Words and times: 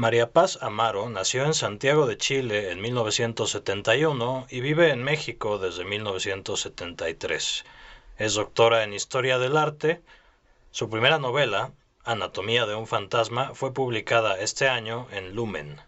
María 0.00 0.32
Paz 0.32 0.58
Amaro 0.62 1.10
nació 1.10 1.44
en 1.44 1.52
Santiago 1.52 2.06
de 2.06 2.16
Chile 2.16 2.70
en 2.70 2.80
1971 2.80 4.46
y 4.48 4.62
vive 4.62 4.88
en 4.92 5.04
México 5.04 5.58
desde 5.58 5.84
1973. 5.84 7.66
Es 8.16 8.32
doctora 8.32 8.82
en 8.84 8.94
Historia 8.94 9.38
del 9.38 9.58
Arte. 9.58 10.00
Su 10.70 10.88
primera 10.88 11.18
novela, 11.18 11.72
Anatomía 12.02 12.64
de 12.64 12.76
un 12.76 12.86
fantasma, 12.86 13.54
fue 13.54 13.74
publicada 13.74 14.40
este 14.40 14.70
año 14.70 15.06
en 15.10 15.34
Lumen. 15.34 15.78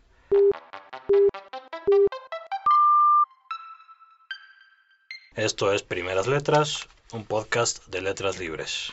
Esto 5.37 5.73
es 5.73 5.83
Primeras 5.83 6.27
Letras, 6.27 6.87
un 7.15 7.25
podcast 7.25 7.87
de 7.87 8.03
letras 8.03 8.39
libres. 8.39 8.93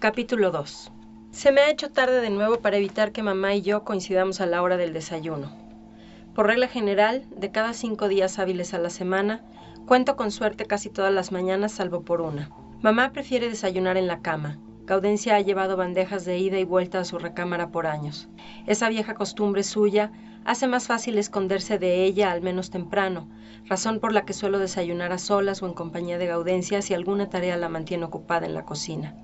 Capítulo 0.00 0.50
2. 0.50 0.92
Se 1.30 1.52
me 1.52 1.60
ha 1.60 1.70
hecho 1.70 1.90
tarde 1.90 2.22
de 2.22 2.30
nuevo 2.30 2.60
para 2.60 2.78
evitar 2.78 3.12
que 3.12 3.22
mamá 3.22 3.54
y 3.54 3.60
yo 3.60 3.84
coincidamos 3.84 4.40
a 4.40 4.46
la 4.46 4.62
hora 4.62 4.78
del 4.78 4.94
desayuno. 4.94 5.52
Por 6.34 6.46
regla 6.46 6.68
general, 6.68 7.26
de 7.36 7.50
cada 7.50 7.74
cinco 7.74 8.08
días 8.08 8.38
hábiles 8.38 8.72
a 8.72 8.78
la 8.78 8.88
semana, 8.88 9.44
cuento 9.86 10.16
con 10.16 10.30
suerte 10.30 10.64
casi 10.64 10.88
todas 10.88 11.12
las 11.12 11.32
mañanas 11.32 11.72
salvo 11.72 12.00
por 12.00 12.22
una. 12.22 12.48
Mamá 12.80 13.12
prefiere 13.12 13.50
desayunar 13.50 13.98
en 13.98 14.06
la 14.06 14.22
cama. 14.22 14.58
Gaudencia 14.86 15.36
ha 15.36 15.40
llevado 15.42 15.76
bandejas 15.76 16.24
de 16.24 16.38
ida 16.38 16.58
y 16.58 16.64
vuelta 16.64 17.00
a 17.00 17.04
su 17.04 17.18
recámara 17.18 17.68
por 17.68 17.86
años. 17.86 18.30
Esa 18.66 18.88
vieja 18.88 19.12
costumbre 19.12 19.64
suya 19.64 20.12
hace 20.46 20.66
más 20.66 20.86
fácil 20.86 21.18
esconderse 21.18 21.78
de 21.78 22.04
ella 22.04 22.32
al 22.32 22.40
menos 22.40 22.70
temprano, 22.70 23.28
razón 23.66 24.00
por 24.00 24.14
la 24.14 24.24
que 24.24 24.32
suelo 24.32 24.58
desayunar 24.58 25.12
a 25.12 25.18
solas 25.18 25.62
o 25.62 25.66
en 25.66 25.74
compañía 25.74 26.16
de 26.16 26.26
Gaudencia 26.26 26.80
si 26.80 26.94
alguna 26.94 27.28
tarea 27.28 27.58
la 27.58 27.68
mantiene 27.68 28.06
ocupada 28.06 28.46
en 28.46 28.54
la 28.54 28.64
cocina. 28.64 29.14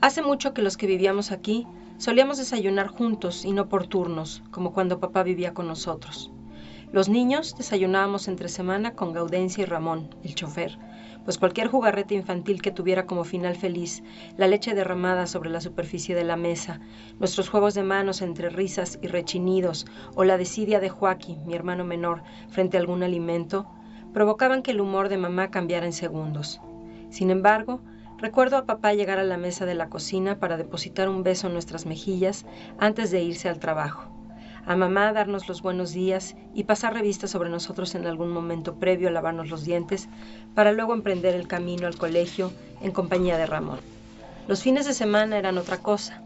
Hace 0.00 0.22
mucho 0.22 0.54
que 0.54 0.62
los 0.62 0.78
que 0.78 0.86
vivíamos 0.86 1.30
aquí 1.30 1.66
solíamos 1.98 2.38
desayunar 2.38 2.88
juntos 2.88 3.44
y 3.44 3.52
no 3.52 3.68
por 3.68 3.86
turnos, 3.86 4.42
como 4.50 4.72
cuando 4.72 4.98
papá 4.98 5.22
vivía 5.22 5.52
con 5.52 5.66
nosotros. 5.66 6.32
Los 6.90 7.10
niños 7.10 7.54
desayunábamos 7.58 8.26
entre 8.26 8.48
semana 8.48 8.94
con 8.94 9.12
Gaudencia 9.12 9.62
y 9.62 9.66
Ramón, 9.66 10.14
el 10.24 10.34
chofer, 10.34 10.78
pues 11.24 11.36
cualquier 11.36 11.68
jugarrete 11.68 12.14
infantil 12.14 12.62
que 12.62 12.70
tuviera 12.70 13.04
como 13.04 13.24
final 13.24 13.56
feliz 13.56 14.02
la 14.38 14.48
leche 14.48 14.74
derramada 14.74 15.26
sobre 15.26 15.50
la 15.50 15.60
superficie 15.60 16.14
de 16.14 16.24
la 16.24 16.36
mesa, 16.36 16.80
nuestros 17.18 17.50
juegos 17.50 17.74
de 17.74 17.82
manos 17.82 18.22
entre 18.22 18.48
risas 18.48 18.98
y 19.02 19.06
rechinidos, 19.06 19.86
o 20.14 20.24
la 20.24 20.38
desidia 20.38 20.80
de 20.80 20.88
Joaquín, 20.88 21.46
mi 21.46 21.54
hermano 21.54 21.84
menor, 21.84 22.22
frente 22.48 22.78
a 22.78 22.80
algún 22.80 23.02
alimento, 23.02 23.70
provocaban 24.14 24.62
que 24.62 24.70
el 24.70 24.80
humor 24.80 25.10
de 25.10 25.18
mamá 25.18 25.50
cambiara 25.50 25.84
en 25.84 25.92
segundos. 25.92 26.58
Sin 27.10 27.30
embargo, 27.30 27.82
Recuerdo 28.20 28.58
a 28.58 28.66
papá 28.66 28.92
llegar 28.92 29.18
a 29.18 29.24
la 29.24 29.38
mesa 29.38 29.64
de 29.64 29.74
la 29.74 29.88
cocina 29.88 30.38
para 30.38 30.58
depositar 30.58 31.08
un 31.08 31.22
beso 31.22 31.46
en 31.46 31.54
nuestras 31.54 31.86
mejillas 31.86 32.44
antes 32.78 33.10
de 33.10 33.22
irse 33.22 33.48
al 33.48 33.58
trabajo, 33.58 34.10
a 34.66 34.76
mamá 34.76 35.10
darnos 35.14 35.48
los 35.48 35.62
buenos 35.62 35.92
días 35.94 36.36
y 36.52 36.64
pasar 36.64 36.92
revista 36.92 37.28
sobre 37.28 37.48
nosotros 37.48 37.94
en 37.94 38.06
algún 38.06 38.30
momento 38.30 38.74
previo 38.74 39.08
a 39.08 39.10
lavarnos 39.10 39.48
los 39.48 39.64
dientes, 39.64 40.10
para 40.54 40.72
luego 40.72 40.92
emprender 40.92 41.34
el 41.34 41.48
camino 41.48 41.86
al 41.86 41.96
colegio 41.96 42.52
en 42.82 42.92
compañía 42.92 43.38
de 43.38 43.46
Ramón. 43.46 43.78
Los 44.48 44.62
fines 44.62 44.84
de 44.84 44.92
semana 44.92 45.38
eran 45.38 45.56
otra 45.56 45.78
cosa. 45.78 46.20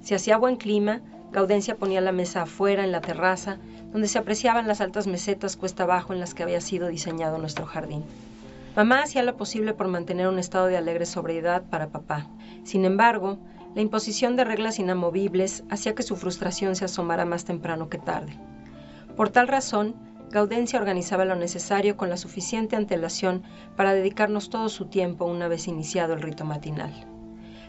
Si 0.00 0.14
hacía 0.14 0.36
buen 0.36 0.54
clima, 0.54 1.00
Gaudencia 1.32 1.74
ponía 1.74 2.00
la 2.00 2.12
mesa 2.12 2.42
afuera 2.42 2.84
en 2.84 2.92
la 2.92 3.00
terraza, 3.00 3.58
donde 3.90 4.06
se 4.06 4.18
apreciaban 4.18 4.68
las 4.68 4.80
altas 4.80 5.08
mesetas 5.08 5.56
cuesta 5.56 5.82
abajo 5.82 6.12
en 6.12 6.20
las 6.20 6.34
que 6.34 6.44
había 6.44 6.60
sido 6.60 6.86
diseñado 6.86 7.38
nuestro 7.38 7.66
jardín. 7.66 8.04
Mamá 8.74 9.02
hacía 9.02 9.22
lo 9.22 9.36
posible 9.36 9.74
por 9.74 9.88
mantener 9.88 10.28
un 10.28 10.38
estado 10.38 10.66
de 10.66 10.78
alegre 10.78 11.04
sobriedad 11.04 11.62
para 11.68 11.90
papá. 11.90 12.26
Sin 12.64 12.86
embargo, 12.86 13.38
la 13.74 13.82
imposición 13.82 14.34
de 14.34 14.44
reglas 14.44 14.78
inamovibles 14.78 15.64
hacía 15.68 15.94
que 15.94 16.02
su 16.02 16.16
frustración 16.16 16.74
se 16.74 16.86
asomara 16.86 17.26
más 17.26 17.44
temprano 17.44 17.90
que 17.90 17.98
tarde. 17.98 18.38
Por 19.14 19.28
tal 19.28 19.48
razón, 19.48 19.94
Gaudencia 20.30 20.78
organizaba 20.78 21.26
lo 21.26 21.36
necesario 21.36 21.98
con 21.98 22.08
la 22.08 22.16
suficiente 22.16 22.74
antelación 22.74 23.42
para 23.76 23.92
dedicarnos 23.92 24.48
todo 24.48 24.70
su 24.70 24.86
tiempo 24.86 25.26
una 25.26 25.48
vez 25.48 25.68
iniciado 25.68 26.14
el 26.14 26.22
rito 26.22 26.46
matinal. 26.46 27.06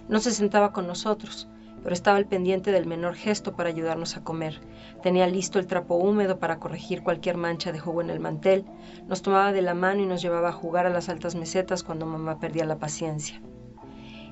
No 0.07 0.21
se 0.21 0.31
sentaba 0.31 0.71
con 0.71 0.87
nosotros, 0.87 1.49
pero 1.83 1.93
estaba 1.93 2.17
al 2.17 2.25
pendiente 2.25 2.71
del 2.71 2.87
menor 2.87 3.15
gesto 3.15 3.55
para 3.55 3.69
ayudarnos 3.69 4.15
a 4.15 4.23
comer. 4.23 4.61
Tenía 5.03 5.27
listo 5.27 5.59
el 5.59 5.67
trapo 5.67 5.95
húmedo 5.95 6.39
para 6.39 6.57
corregir 6.57 7.03
cualquier 7.03 7.35
mancha 7.35 7.73
de 7.73 7.79
jugo 7.79 8.01
en 8.01 8.09
el 8.09 8.21
mantel, 8.21 8.65
nos 9.07 9.21
tomaba 9.21 9.51
de 9.51 9.61
la 9.61 9.73
mano 9.73 10.01
y 10.01 10.05
nos 10.05 10.21
llevaba 10.21 10.49
a 10.49 10.53
jugar 10.53 10.85
a 10.85 10.89
las 10.89 11.09
altas 11.09 11.35
mesetas 11.35 11.83
cuando 11.83 12.05
mamá 12.05 12.39
perdía 12.39 12.65
la 12.65 12.79
paciencia. 12.79 13.41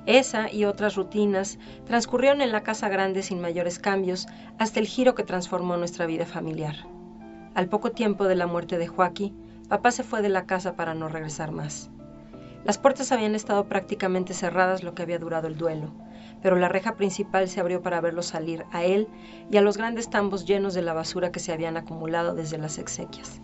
Esa 0.06 0.50
y 0.50 0.64
otras 0.64 0.96
rutinas 0.96 1.58
transcurrieron 1.84 2.40
en 2.40 2.50
la 2.50 2.62
casa 2.62 2.88
grande 2.88 3.22
sin 3.22 3.40
mayores 3.40 3.78
cambios 3.78 4.26
hasta 4.58 4.80
el 4.80 4.86
giro 4.86 5.14
que 5.14 5.22
transformó 5.22 5.76
nuestra 5.76 6.06
vida 6.06 6.26
familiar. 6.26 6.74
Al 7.54 7.68
poco 7.68 7.92
tiempo 7.92 8.24
de 8.24 8.34
la 8.34 8.46
muerte 8.46 8.78
de 8.78 8.88
Joaquín, 8.88 9.36
papá 9.68 9.92
se 9.92 10.02
fue 10.02 10.22
de 10.22 10.30
la 10.30 10.46
casa 10.46 10.74
para 10.74 10.94
no 10.94 11.08
regresar 11.08 11.52
más. 11.52 11.90
Las 12.64 12.78
puertas 12.78 13.12
habían 13.12 13.34
estado 13.34 13.68
prácticamente 13.68 14.34
cerradas 14.34 14.82
lo 14.82 14.94
que 14.94 15.02
había 15.02 15.18
durado 15.18 15.46
el 15.46 15.56
duelo 15.56 15.92
pero 16.42 16.56
la 16.56 16.68
reja 16.68 16.96
principal 16.96 17.48
se 17.48 17.60
abrió 17.60 17.80
para 17.80 18.00
verlo 18.00 18.22
salir 18.22 18.66
a 18.72 18.84
él 18.84 19.08
y 19.50 19.56
a 19.56 19.62
los 19.62 19.76
grandes 19.78 20.10
tambos 20.10 20.44
llenos 20.44 20.74
de 20.74 20.82
la 20.82 20.92
basura 20.92 21.32
que 21.32 21.40
se 21.40 21.52
habían 21.52 21.76
acumulado 21.76 22.34
desde 22.34 22.58
las 22.58 22.78
exequias. 22.78 23.40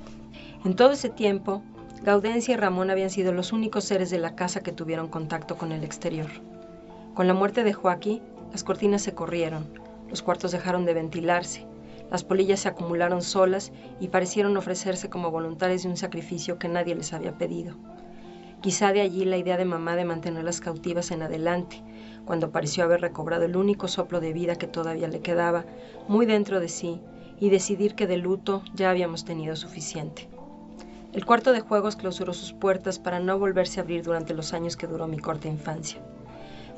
En 0.65 0.75
todo 0.75 0.93
ese 0.93 1.09
tiempo, 1.09 1.63
Gaudencia 2.03 2.55
y 2.55 2.57
Ramón 2.57 2.91
habían 2.91 3.11
sido 3.11 3.33
los 3.33 3.53
únicos 3.53 3.85
seres 3.85 4.11
de 4.11 4.19
la 4.19 4.35
casa 4.35 4.61
que 4.61 4.73
tuvieron 4.73 5.09
contacto 5.09 5.57
con 5.57 5.73
el 5.73 5.85
exterior. 5.85 6.29
Con 7.15 7.27
la 7.27 7.35
muerte 7.35 7.65
de 7.65 7.73
Joaquín, 7.73 8.23
las 8.53 8.65
cortinas 8.65 9.03
se 9.03 9.15
corrieron, 9.15 9.69
los 10.09 10.23
cuartos 10.23 10.53
dejaron 10.53 10.85
de 10.85 10.95
ventilarse, 10.95 11.67
las 12.11 12.25
polillas 12.25 12.61
se 12.61 12.69
acumularon 12.69 13.23
solas 13.23 13.73
y 14.01 14.09
parecieron 14.09 14.57
ofrecerse 14.57 15.11
como 15.11 15.31
voluntarios 15.31 15.83
de 15.83 15.91
un 15.91 15.97
sacrificio 15.97 16.59
que 16.59 16.69
nadie 16.69 16.95
les 16.95 17.13
había 17.13 17.37
pedido. 17.37 17.77
Quizá 18.61 18.93
de 18.93 19.01
allí 19.01 19.25
la 19.25 19.37
idea 19.37 19.57
de 19.57 19.65
mamá 19.65 19.95
de 19.95 20.05
mantenerlas 20.05 20.61
cautivas 20.61 21.13
en 21.13 21.23
adelante, 21.23 21.83
cuando 22.25 22.51
pareció 22.51 22.85
haber 22.85 23.01
recobrado 23.01 23.45
el 23.45 23.57
único 23.57 23.87
soplo 23.87 24.21
de 24.21 24.33
vida 24.33 24.57
que 24.57 24.67
todavía 24.67 25.07
le 25.07 25.21
quedaba 25.21 25.65
muy 26.09 26.27
dentro 26.27 26.59
de 26.59 26.69
sí 26.69 27.01
y 27.39 27.51
decidir 27.51 27.95
que 27.95 28.09
de 28.09 28.17
luto 28.17 28.63
ya 28.75 28.91
habíamos 28.91 29.25
tenido 29.25 29.55
suficiente. 29.55 30.29
El 31.13 31.25
cuarto 31.25 31.53
de 31.53 31.61
juegos 31.61 31.97
clausuró 31.97 32.35
sus 32.35 32.53
puertas 32.53 32.99
para 32.99 33.21
no 33.21 33.39
volverse 33.39 33.79
a 33.79 33.85
abrir 33.85 34.03
durante 34.03 34.35
los 34.35 34.53
años 34.53 34.77
que 34.77 34.89
duró 34.89 35.07
mi 35.07 35.19
corta 35.19 35.49
infancia. 35.49 36.01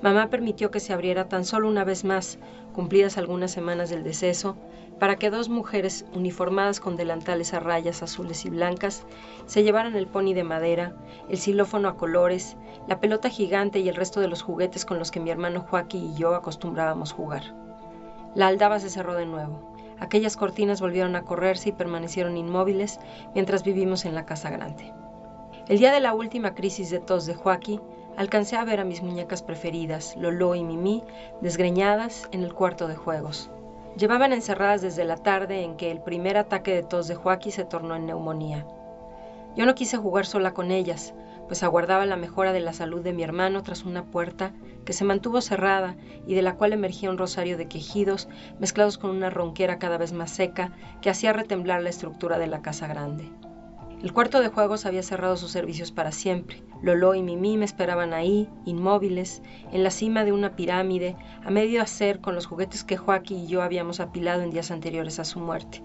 Mamá 0.03 0.31
permitió 0.31 0.71
que 0.71 0.81
se 0.81 0.93
abriera 0.93 1.29
tan 1.29 1.45
solo 1.45 1.69
una 1.69 1.85
vez 1.85 2.05
más, 2.05 2.39
cumplidas 2.73 3.19
algunas 3.19 3.51
semanas 3.51 3.91
del 3.91 4.05
deceso, 4.05 4.57
para 5.01 5.17
que 5.17 5.31
dos 5.31 5.49
mujeres 5.49 6.05
uniformadas 6.15 6.79
con 6.79 6.97
delantales 6.97 7.55
a 7.55 7.59
rayas 7.59 8.03
azules 8.03 8.45
y 8.45 8.51
blancas 8.51 9.07
se 9.47 9.63
llevaran 9.63 9.97
el 9.97 10.07
pony 10.07 10.35
de 10.35 10.45
madera, 10.45 10.95
el 11.31 11.39
xilófono 11.39 11.89
a 11.89 11.97
colores, 11.97 12.59
la 12.87 13.01
pelota 13.01 13.31
gigante 13.31 13.81
y 13.81 13.89
el 13.89 13.97
resto 13.97 14.21
de 14.21 14.29
los 14.29 14.43
juguetes 14.43 14.85
con 14.85 14.99
los 14.99 15.11
que 15.11 15.19
mi 15.19 15.31
hermano 15.31 15.63
Joaquín 15.63 16.13
y 16.13 16.19
yo 16.19 16.35
acostumbrábamos 16.35 17.13
jugar. 17.13 17.43
La 18.35 18.49
aldaba 18.49 18.79
se 18.79 18.91
cerró 18.91 19.15
de 19.15 19.25
nuevo. 19.25 19.75
Aquellas 19.99 20.37
cortinas 20.37 20.83
volvieron 20.83 21.17
a 21.17 21.25
correrse 21.25 21.71
y 21.71 21.73
permanecieron 21.73 22.37
inmóviles 22.37 23.01
mientras 23.35 23.65
vivimos 23.65 24.05
en 24.05 24.15
la 24.15 24.27
casa 24.27 24.51
grande. 24.51 24.93
El 25.67 25.79
día 25.79 25.93
de 25.93 26.01
la 26.01 26.13
última 26.13 26.55
crisis 26.55 26.91
de 26.91 27.01
tos 27.01 27.25
de 27.25 27.35
Joaquín, 27.35 27.81
alcancé 28.19 28.57
a 28.57 28.65
ver 28.65 28.81
a 28.81 28.85
mis 28.85 29.03
muñecas 29.03 29.43
preferidas, 29.43 30.15
Lolo 30.17 30.55
y 30.55 30.63
Mimi, 30.63 31.05
desgreñadas 31.41 32.29
en 32.33 32.43
el 32.43 32.53
cuarto 32.53 32.87
de 32.87 32.97
juegos. 32.97 33.51
Llevaban 33.97 34.33
encerradas 34.33 34.83
desde 34.83 35.05
la 35.05 35.17
tarde 35.17 35.63
en 35.63 35.77
que 35.77 35.91
el 35.91 36.01
primer 36.01 36.37
ataque 36.37 36.75
de 36.75 36.83
tos 36.83 37.09
de 37.09 37.17
Joaquín 37.17 37.53
se 37.53 37.65
tornó 37.65 37.97
en 37.97 38.07
neumonía. 38.07 38.67
Yo 39.57 39.67
no 39.67 39.75
quise 39.75 39.97
jugar 39.97 40.27
sola 40.27 40.55
con 40.55 40.71
ellas, 40.71 41.13
pues 41.49 41.65
aguardaba 41.65 42.07
la 42.07 42.17
mejora 42.17 42.53
de 42.53 42.61
la 42.61 42.73
salud 42.73 43.03
de 43.03 43.13
mi 43.13 43.25
hermano 43.25 43.65
tras 43.65 43.85
una 43.85 44.05
puerta 44.05 44.53
que 44.85 44.93
se 44.93 45.05
mantuvo 45.05 45.41
cerrada 45.41 45.97
y 46.25 46.35
de 46.35 46.43
la 46.43 46.55
cual 46.55 46.73
emergía 46.73 47.11
un 47.11 47.19
rosario 47.19 47.59
de 47.59 47.67
quejidos 47.67 48.29
mezclados 48.61 48.99
con 48.99 49.11
una 49.11 49.31
ronquera 49.31 49.81
cada 49.81 49.99
vez 49.99 50.13
más 50.13 50.31
seca 50.31 50.71
que 51.01 51.11
hacía 51.11 51.33
retemblar 51.33 51.83
la 51.83 51.91
estructura 51.91 52.39
de 52.39 52.47
la 52.47 52.63
casa 52.63 52.87
grande. 52.87 53.33
El 54.03 54.15
cuarto 54.15 54.41
de 54.41 54.49
juegos 54.49 54.87
había 54.87 55.03
cerrado 55.03 55.37
sus 55.37 55.51
servicios 55.51 55.93
para 55.93 56.11
siempre. 56.11 56.63
Lolo 56.81 57.15
y 57.15 57.23
Mimi 57.23 57.59
me 57.59 57.67
esperaban 57.67 58.15
ahí, 58.15 58.49
inmóviles, 58.65 59.43
en 59.73 59.83
la 59.83 59.91
cima 59.91 60.25
de 60.25 60.33
una 60.33 60.57
pirámide, 60.57 61.17
a 61.45 61.51
medio 61.51 61.83
hacer 61.83 62.21
con 62.21 62.35
los 62.35 62.47
juguetes 62.47 62.83
que 62.83 62.97
Joaquín 62.97 63.41
y 63.41 63.47
yo 63.47 63.61
habíamos 63.61 64.01
apilado 64.01 64.41
en 64.41 64.53
días 64.53 64.71
anteriores 64.71 65.19
a 65.19 65.25
su 65.25 65.39
muerte. 65.39 65.83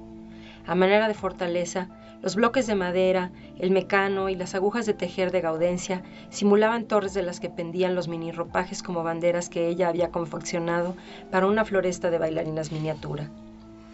A 0.66 0.76
manera 0.76 1.10
de 1.10 1.14
fortaleza, 1.14 1.90
los 2.22 2.38
bloques 2.38 2.68
de 2.68 2.76
madera, 2.76 3.32
el 3.60 3.72
mecano 3.72 4.30
y 4.30 4.36
las 4.36 4.56
agujas 4.56 4.86
de 4.86 4.94
tejer 4.94 5.32
de 5.32 5.42
Gaudencia 5.42 6.02
simulaban 6.30 6.86
torres 6.86 7.14
de 7.14 7.22
las 7.22 7.42
que 7.42 7.50
pendían 7.50 7.96
los 7.96 8.08
mini 8.08 8.32
ropajes 8.32 8.82
como 8.82 9.04
banderas 9.04 9.50
que 9.50 9.68
ella 9.68 9.90
había 9.90 10.12
confeccionado 10.12 10.96
para 11.32 11.48
una 11.48 11.66
floresta 11.66 12.10
de 12.10 12.18
bailarinas 12.18 12.72
miniatura. 12.72 13.30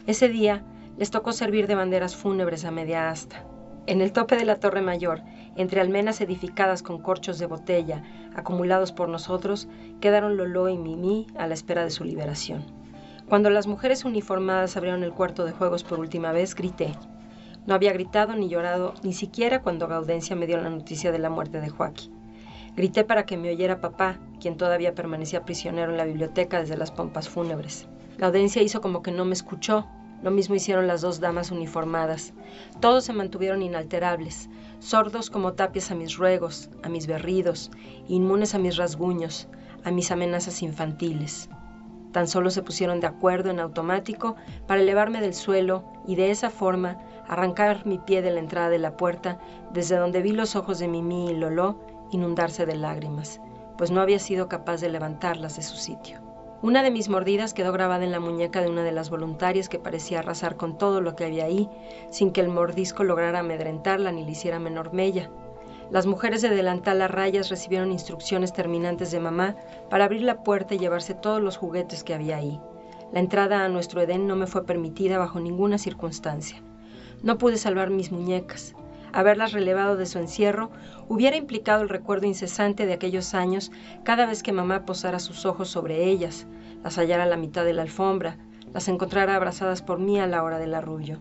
Ese 0.05 0.29
día 0.29 0.63
les 0.99 1.09
tocó 1.09 1.33
servir 1.33 1.65
de 1.65 1.73
banderas 1.73 2.15
fúnebres 2.15 2.65
a 2.65 2.71
media 2.71 3.09
asta. 3.09 3.43
En 3.87 4.01
el 4.01 4.11
tope 4.13 4.35
de 4.35 4.45
la 4.45 4.59
torre 4.59 4.81
mayor, 4.81 5.21
entre 5.55 5.81
almenas 5.81 6.21
edificadas 6.21 6.83
con 6.83 7.01
corchos 7.01 7.39
de 7.39 7.47
botella 7.47 8.03
acumulados 8.35 8.91
por 8.91 9.09
nosotros, 9.09 9.67
quedaron 9.99 10.37
Lolo 10.37 10.69
y 10.69 10.77
Mimi 10.77 11.27
a 11.37 11.47
la 11.47 11.53
espera 11.53 11.83
de 11.83 11.89
su 11.89 12.03
liberación. 12.03 12.63
Cuando 13.27 13.49
las 13.49 13.67
mujeres 13.67 14.05
uniformadas 14.05 14.77
abrieron 14.77 15.03
el 15.03 15.13
cuarto 15.13 15.45
de 15.45 15.51
juegos 15.51 15.83
por 15.83 15.99
última 15.99 16.31
vez, 16.31 16.53
grité. 16.53 16.93
No 17.65 17.73
había 17.73 17.93
gritado 17.93 18.35
ni 18.35 18.49
llorado 18.49 18.93
ni 19.03 19.13
siquiera 19.13 19.61
cuando 19.61 19.87
Gaudencia 19.87 20.35
me 20.35 20.47
dio 20.47 20.57
la 20.57 20.69
noticia 20.69 21.11
de 21.11 21.19
la 21.19 21.29
muerte 21.29 21.61
de 21.61 21.69
Joaquín. 21.69 22.11
Grité 22.75 23.03
para 23.03 23.25
que 23.25 23.37
me 23.37 23.49
oyera 23.49 23.81
papá, 23.81 24.19
quien 24.39 24.57
todavía 24.57 24.95
permanecía 24.95 25.43
prisionero 25.43 25.91
en 25.91 25.97
la 25.97 26.05
biblioteca 26.05 26.59
desde 26.59 26.77
las 26.77 26.91
pompas 26.91 27.29
fúnebres. 27.29 27.87
Gaudencia 28.17 28.61
hizo 28.61 28.81
como 28.81 29.01
que 29.01 29.11
no 29.11 29.25
me 29.25 29.33
escuchó. 29.33 29.87
Lo 30.23 30.31
mismo 30.31 30.55
hicieron 30.55 30.87
las 30.87 31.01
dos 31.01 31.19
damas 31.19 31.51
uniformadas. 31.51 32.33
Todos 32.79 33.05
se 33.05 33.13
mantuvieron 33.13 33.61
inalterables, 33.61 34.49
sordos 34.79 35.29
como 35.29 35.53
tapias 35.53 35.89
a 35.91 35.95
mis 35.95 36.17
ruegos, 36.17 36.69
a 36.83 36.89
mis 36.89 37.07
berridos, 37.07 37.71
inmunes 38.07 38.53
a 38.53 38.59
mis 38.59 38.77
rasguños, 38.77 39.47
a 39.83 39.91
mis 39.91 40.11
amenazas 40.11 40.61
infantiles. 40.61 41.49
Tan 42.11 42.27
solo 42.27 42.49
se 42.49 42.61
pusieron 42.61 42.99
de 42.99 43.07
acuerdo 43.07 43.49
en 43.49 43.59
automático 43.59 44.35
para 44.67 44.81
elevarme 44.81 45.21
del 45.21 45.33
suelo 45.33 45.85
y 46.05 46.15
de 46.15 46.29
esa 46.29 46.49
forma 46.49 46.99
arrancar 47.27 47.85
mi 47.85 47.97
pie 47.97 48.21
de 48.21 48.31
la 48.31 48.39
entrada 48.39 48.69
de 48.69 48.79
la 48.79 48.97
puerta, 48.97 49.39
desde 49.73 49.95
donde 49.95 50.21
vi 50.21 50.33
los 50.33 50.55
ojos 50.55 50.79
de 50.79 50.87
Mimi 50.87 51.29
y 51.29 51.33
Lolo 51.33 51.79
inundarse 52.11 52.65
de 52.65 52.75
lágrimas, 52.75 53.39
pues 53.77 53.89
no 53.91 54.01
había 54.01 54.19
sido 54.19 54.49
capaz 54.49 54.81
de 54.81 54.89
levantarlas 54.89 55.55
de 55.55 55.63
su 55.63 55.77
sitio. 55.77 56.30
Una 56.63 56.83
de 56.83 56.91
mis 56.91 57.09
mordidas 57.09 57.55
quedó 57.55 57.71
grabada 57.71 58.03
en 58.03 58.11
la 58.11 58.19
muñeca 58.19 58.61
de 58.61 58.69
una 58.69 58.83
de 58.83 58.91
las 58.91 59.09
voluntarias 59.09 59.67
que 59.67 59.79
parecía 59.79 60.19
arrasar 60.19 60.57
con 60.57 60.77
todo 60.77 61.01
lo 61.01 61.15
que 61.15 61.25
había 61.25 61.45
ahí, 61.45 61.67
sin 62.11 62.31
que 62.31 62.39
el 62.41 62.49
mordisco 62.49 63.03
lograra 63.03 63.39
amedrentarla 63.39 64.11
ni 64.11 64.23
le 64.23 64.31
hiciera 64.31 64.59
menor 64.59 64.93
mella. 64.93 65.31
Las 65.89 66.05
mujeres 66.05 66.43
de 66.43 66.49
delantal 66.49 67.01
a 67.01 67.07
rayas 67.07 67.49
recibieron 67.49 67.91
instrucciones 67.91 68.53
terminantes 68.53 69.09
de 69.09 69.19
mamá 69.19 69.55
para 69.89 70.05
abrir 70.05 70.21
la 70.21 70.43
puerta 70.43 70.75
y 70.75 70.77
llevarse 70.77 71.15
todos 71.15 71.41
los 71.41 71.57
juguetes 71.57 72.03
que 72.03 72.13
había 72.13 72.37
ahí. 72.37 72.59
La 73.11 73.21
entrada 73.21 73.65
a 73.65 73.69
nuestro 73.69 73.99
Edén 73.99 74.27
no 74.27 74.35
me 74.35 74.45
fue 74.45 74.63
permitida 74.63 75.17
bajo 75.17 75.39
ninguna 75.39 75.79
circunstancia. 75.79 76.61
No 77.23 77.39
pude 77.39 77.57
salvar 77.57 77.89
mis 77.89 78.11
muñecas 78.11 78.75
haberlas 79.13 79.51
relevado 79.51 79.97
de 79.97 80.05
su 80.05 80.19
encierro 80.19 80.71
hubiera 81.07 81.37
implicado 81.37 81.81
el 81.81 81.89
recuerdo 81.89 82.27
incesante 82.27 82.85
de 82.85 82.93
aquellos 82.93 83.33
años 83.33 83.71
cada 84.03 84.25
vez 84.25 84.43
que 84.43 84.51
mamá 84.51 84.85
posara 84.85 85.19
sus 85.19 85.45
ojos 85.45 85.69
sobre 85.69 86.05
ellas, 86.05 86.47
las 86.83 86.97
hallara 86.97 87.23
a 87.23 87.27
la 87.27 87.37
mitad 87.37 87.65
de 87.65 87.73
la 87.73 87.81
alfombra, 87.81 88.37
las 88.73 88.87
encontrara 88.87 89.35
abrazadas 89.35 89.81
por 89.81 89.99
mí 89.99 90.19
a 90.19 90.27
la 90.27 90.43
hora 90.43 90.59
del 90.59 90.73
arrullo. 90.73 91.19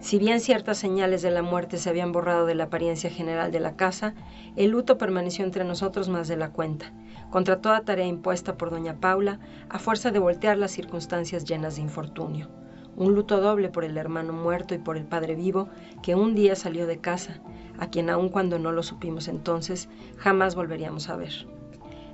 Si 0.00 0.18
bien 0.18 0.40
ciertas 0.40 0.78
señales 0.78 1.22
de 1.22 1.30
la 1.30 1.42
muerte 1.42 1.78
se 1.78 1.88
habían 1.88 2.12
borrado 2.12 2.46
de 2.46 2.54
la 2.54 2.64
apariencia 2.64 3.10
general 3.10 3.50
de 3.50 3.60
la 3.60 3.74
casa, 3.74 4.14
el 4.54 4.70
luto 4.70 4.98
permaneció 4.98 5.44
entre 5.44 5.64
nosotros 5.64 6.08
más 6.08 6.28
de 6.28 6.36
la 6.36 6.50
cuenta, 6.50 6.92
contra 7.30 7.60
toda 7.60 7.84
tarea 7.84 8.06
impuesta 8.06 8.56
por 8.56 8.70
doña 8.70 9.00
Paula, 9.00 9.40
a 9.70 9.78
fuerza 9.78 10.10
de 10.10 10.18
voltear 10.18 10.58
las 10.58 10.72
circunstancias 10.72 11.44
llenas 11.44 11.76
de 11.76 11.82
infortunio 11.82 12.63
un 12.96 13.14
luto 13.14 13.40
doble 13.40 13.68
por 13.68 13.84
el 13.84 13.96
hermano 13.96 14.32
muerto 14.32 14.74
y 14.74 14.78
por 14.78 14.96
el 14.96 15.04
padre 15.04 15.34
vivo 15.34 15.68
que 16.02 16.14
un 16.14 16.34
día 16.34 16.54
salió 16.56 16.86
de 16.86 16.98
casa, 16.98 17.40
a 17.78 17.88
quien 17.88 18.10
aun 18.10 18.28
cuando 18.28 18.58
no 18.58 18.72
lo 18.72 18.82
supimos 18.82 19.28
entonces, 19.28 19.88
jamás 20.16 20.54
volveríamos 20.54 21.08
a 21.08 21.16
ver. 21.16 21.32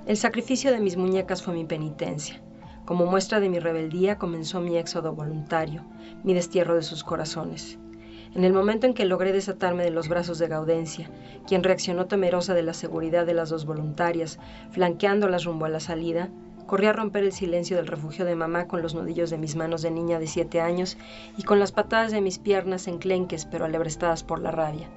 El 0.07 0.17
sacrificio 0.17 0.71
de 0.71 0.79
mis 0.79 0.97
muñecas 0.97 1.43
fue 1.43 1.53
mi 1.53 1.65
penitencia. 1.65 2.41
Como 2.85 3.05
muestra 3.05 3.39
de 3.39 3.49
mi 3.49 3.59
rebeldía 3.59 4.17
comenzó 4.17 4.59
mi 4.59 4.77
éxodo 4.77 5.13
voluntario, 5.13 5.83
mi 6.23 6.33
destierro 6.33 6.75
de 6.75 6.81
sus 6.81 7.03
corazones. 7.03 7.77
En 8.33 8.43
el 8.43 8.53
momento 8.53 8.87
en 8.87 8.93
que 8.93 9.05
logré 9.05 9.33
desatarme 9.33 9.83
de 9.83 9.91
los 9.91 10.07
brazos 10.07 10.39
de 10.39 10.47
Gaudencia, 10.47 11.11
quien 11.45 11.63
reaccionó 11.63 12.07
temerosa 12.07 12.53
de 12.53 12.63
la 12.63 12.73
seguridad 12.73 13.25
de 13.25 13.33
las 13.33 13.49
dos 13.49 13.65
voluntarias, 13.65 14.39
flanqueándolas 14.71 15.43
rumbo 15.43 15.65
a 15.65 15.69
la 15.69 15.81
salida, 15.81 16.29
Corrí 16.71 16.87
a 16.87 16.93
romper 16.93 17.25
el 17.25 17.33
silencio 17.33 17.75
del 17.75 17.85
refugio 17.85 18.23
de 18.23 18.33
mamá 18.33 18.69
con 18.69 18.81
los 18.81 18.95
nudillos 18.95 19.29
de 19.29 19.37
mis 19.37 19.57
manos 19.57 19.81
de 19.81 19.91
niña 19.91 20.19
de 20.19 20.27
siete 20.27 20.61
años 20.61 20.97
y 21.35 21.43
con 21.43 21.59
las 21.59 21.73
patadas 21.73 22.13
de 22.13 22.21
mis 22.21 22.39
piernas 22.39 22.87
enclenques 22.87 23.43
pero 23.43 23.65
alebrestadas 23.65 24.23
por 24.23 24.39
la 24.39 24.51
rabia. 24.51 24.89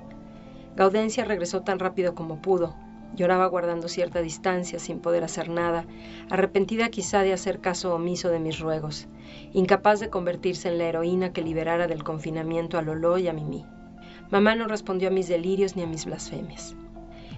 Gaudencia 0.76 1.24
regresó 1.24 1.62
tan 1.62 1.80
rápido 1.80 2.14
como 2.14 2.40
pudo. 2.40 2.76
Lloraba 3.16 3.48
guardando 3.48 3.88
cierta 3.88 4.22
distancia, 4.22 4.78
sin 4.78 5.00
poder 5.00 5.24
hacer 5.24 5.48
nada, 5.48 5.84
arrepentida 6.30 6.90
quizá 6.90 7.22
de 7.22 7.32
hacer 7.32 7.58
caso 7.58 7.92
omiso 7.92 8.28
de 8.28 8.38
mis 8.38 8.60
ruegos, 8.60 9.08
incapaz 9.52 9.98
de 9.98 10.10
convertirse 10.10 10.68
en 10.68 10.78
la 10.78 10.84
heroína 10.84 11.32
que 11.32 11.42
liberara 11.42 11.88
del 11.88 12.04
confinamiento 12.04 12.78
a 12.78 12.82
Lolo 12.82 13.18
y 13.18 13.26
a 13.26 13.32
Mimi. 13.32 13.66
Mamá 14.30 14.54
no 14.54 14.68
respondió 14.68 15.08
a 15.08 15.12
mis 15.12 15.26
delirios 15.26 15.74
ni 15.74 15.82
a 15.82 15.88
mis 15.88 16.04
blasfemias. 16.04 16.76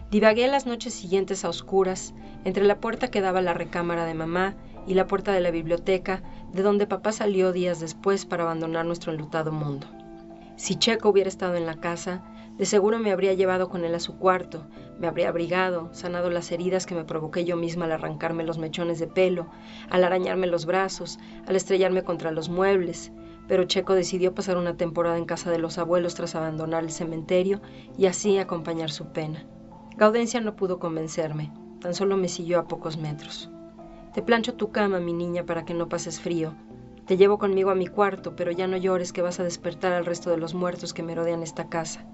Divagué 0.09 0.47
las 0.47 0.67
noches 0.67 0.95
siguientes 0.95 1.45
a 1.45 1.49
oscuras, 1.49 2.15
entre 2.45 2.65
la 2.65 2.79
puerta 2.79 3.09
que 3.09 3.21
daba 3.21 3.41
a 3.41 3.43
la 3.43 3.55
recámara 3.55 4.05
de 4.05 4.15
mamá 4.15 4.55
y 4.87 4.95
la 4.95 5.09
puerta 5.09 5.33
de 5.33 5.41
la 5.41 5.51
biblioteca, 5.51 6.23
de 6.53 6.63
donde 6.63 6.87
papá 6.87 7.11
salió 7.11 7.53
días 7.53 7.81
después 7.81 8.25
para 8.25 8.45
abandonar 8.45 8.87
nuestro 8.87 9.11
enlutado 9.11 9.51
mundo. 9.51 9.89
Si 10.55 10.77
Checo 10.77 11.09
hubiera 11.09 11.29
estado 11.29 11.57
en 11.57 11.67
la 11.67 11.81
casa, 11.81 12.23
de 12.57 12.67
seguro 12.67 13.01
me 13.01 13.11
habría 13.11 13.35
llevado 13.35 13.69
con 13.69 13.85
él 13.85 13.97
a 13.97 14.01
su 14.01 14.17
cuarto, 14.17 14.69
me 15.01 15.09
habría 15.09 15.29
abrigado, 15.29 15.93
sanado 15.93 16.31
las 16.31 16.53
heridas 16.53 16.87
que 16.87 16.95
me 16.95 17.05
provoqué 17.05 17.45
yo 17.45 17.57
misma 17.57 17.87
al 17.87 17.93
arrancarme 17.93 18.45
los 18.45 18.59
mechones 18.59 19.01
de 19.01 19.09
pelo, 19.09 19.49
al 19.91 20.05
arañarme 20.05 20.47
los 20.47 20.67
brazos, 20.67 21.19
al 21.49 21.57
estrellarme 21.57 22.05
contra 22.05 22.31
los 22.31 22.49
muebles, 22.49 23.11
pero 23.49 23.65
Checo 23.65 23.95
decidió 23.95 24.37
pasar 24.37 24.57
una 24.57 24.77
temporada 24.77 25.19
en 25.19 25.27
casa 25.27 25.51
de 25.51 25.59
los 25.59 25.79
abuelos 25.79 26.15
tras 26.15 26.37
abandonar 26.37 26.85
el 26.85 26.93
cementerio 26.93 27.61
y 27.99 28.07
así 28.07 28.39
acompañar 28.39 28.93
su 28.93 29.07
pena. 29.13 29.45
Gaudencia 29.97 30.43
no 30.43 30.57
pudo 30.57 30.79
convencerme, 30.79 31.51
tan 31.81 31.95
solo 31.95 32.19
me 32.19 32.29
siguió 32.29 32.59
a 32.59 32.69
pocos 32.69 32.99
metros. 32.99 33.49
Te 34.13 34.21
plancho 34.21 34.53
tu 34.53 34.71
cama, 34.71 35.01
mi 35.01 35.15
niña, 35.15 35.45
para 35.47 35.65
que 35.65 35.73
no 35.73 35.89
pases 35.89 36.21
frío. 36.21 36.53
Te 37.07 37.17
llevo 37.17 37.39
conmigo 37.39 37.71
a 37.71 37.75
mi 37.75 37.87
cuarto, 37.87 38.37
pero 38.37 38.51
ya 38.51 38.67
no 38.67 38.77
llores 38.77 39.15
que 39.15 39.23
vas 39.23 39.41
a 39.41 39.45
despertar 39.45 39.95
al 39.95 40.05
resto 40.05 40.29
de 40.29 40.37
los 40.37 40.53
muertos 40.53 40.93
que 40.93 41.03
merodean 41.03 41.43
esta 41.43 41.71
casa. 41.71 42.05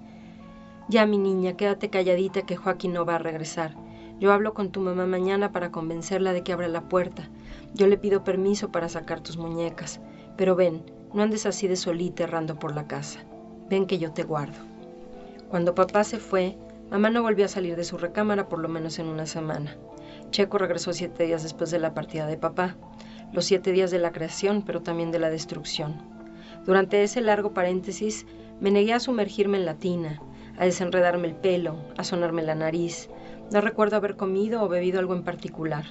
Ya, 0.87 1.05
mi 1.05 1.17
niña, 1.17 1.57
quédate 1.57 1.89
calladita 1.89 2.43
que 2.43 2.55
Joaquín 2.55 2.93
no 2.93 3.03
va 3.03 3.15
a 3.15 3.19
regresar. 3.19 3.75
Yo 4.17 4.31
hablo 4.31 4.53
con 4.53 4.71
tu 4.71 4.79
mamá 4.79 5.05
mañana 5.05 5.51
para 5.51 5.71
convencerla 5.71 6.31
de 6.31 6.41
que 6.41 6.53
abra 6.53 6.69
la 6.69 6.87
puerta. 6.87 7.29
Yo 7.73 7.87
le 7.87 7.97
pido 7.97 8.23
permiso 8.23 8.71
para 8.71 8.87
sacar 8.87 9.19
tus 9.19 9.35
muñecas. 9.35 9.99
Pero 10.37 10.55
ven, 10.55 10.83
no 11.13 11.21
andes 11.21 11.45
así 11.45 11.67
de 11.67 11.75
solita 11.75 12.23
errando 12.23 12.57
por 12.57 12.73
la 12.73 12.87
casa. 12.87 13.19
Ven 13.69 13.87
que 13.87 13.97
yo 13.99 14.13
te 14.13 14.23
guardo. 14.23 14.59
Cuando 15.49 15.75
papá 15.75 16.05
se 16.05 16.19
fue, 16.19 16.57
Mamá 16.93 17.09
no 17.09 17.23
volvió 17.23 17.45
a 17.45 17.47
salir 17.47 17.75
de 17.75 17.85
su 17.85 17.97
recámara 17.97 18.47
por 18.47 18.59
lo 18.59 18.69
menos 18.69 18.99
en 18.99 19.07
una 19.07 19.25
semana. 19.25 19.75
Checo 20.29 20.59
regresó 20.59 20.93
siete 20.93 21.23
días 21.25 21.41
después 21.41 21.71
de 21.71 21.79
la 21.79 21.95
partida 21.95 22.27
de 22.27 22.37
papá, 22.37 22.75
los 23.31 23.45
siete 23.45 23.71
días 23.71 23.89
de 23.89 23.97
la 23.97 24.11
creación, 24.11 24.61
pero 24.61 24.83
también 24.83 25.11
de 25.11 25.17
la 25.17 25.31
destrucción. 25.31 25.95
Durante 26.67 27.01
ese 27.01 27.21
largo 27.21 27.51
paréntesis, 27.51 28.27
me 28.61 28.69
negué 28.69 28.93
a 28.93 28.99
sumergirme 28.99 29.57
en 29.57 29.65
la 29.65 29.73
tina, 29.73 30.21
a 30.59 30.65
desenredarme 30.65 31.29
el 31.29 31.33
pelo, 31.33 31.77
a 31.97 32.03
sonarme 32.03 32.43
la 32.43 32.53
nariz. 32.53 33.09
No 33.51 33.59
recuerdo 33.59 33.95
haber 33.95 34.15
comido 34.15 34.61
o 34.61 34.69
bebido 34.69 34.99
algo 34.99 35.15
en 35.15 35.23
particular. 35.23 35.85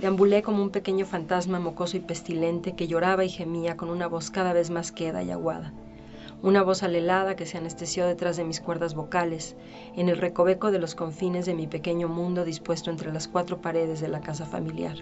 Deambulé 0.00 0.42
como 0.42 0.62
un 0.62 0.70
pequeño 0.70 1.04
fantasma 1.04 1.60
mocoso 1.60 1.98
y 1.98 2.00
pestilente 2.00 2.74
que 2.74 2.88
lloraba 2.88 3.22
y 3.26 3.28
gemía 3.28 3.76
con 3.76 3.90
una 3.90 4.06
voz 4.06 4.30
cada 4.30 4.54
vez 4.54 4.70
más 4.70 4.92
queda 4.92 5.22
y 5.22 5.30
aguada 5.30 5.74
una 6.42 6.64
voz 6.64 6.82
alelada 6.82 7.36
que 7.36 7.46
se 7.46 7.58
anestesió 7.58 8.04
detrás 8.04 8.36
de 8.36 8.44
mis 8.44 8.60
cuerdas 8.60 8.94
vocales, 8.96 9.56
en 9.94 10.08
el 10.08 10.18
recoveco 10.18 10.72
de 10.72 10.80
los 10.80 10.96
confines 10.96 11.46
de 11.46 11.54
mi 11.54 11.68
pequeño 11.68 12.08
mundo 12.08 12.44
dispuesto 12.44 12.90
entre 12.90 13.12
las 13.12 13.28
cuatro 13.28 13.60
paredes 13.60 14.00
de 14.00 14.08
la 14.08 14.20
casa 14.20 14.44
familiar. 14.44 14.96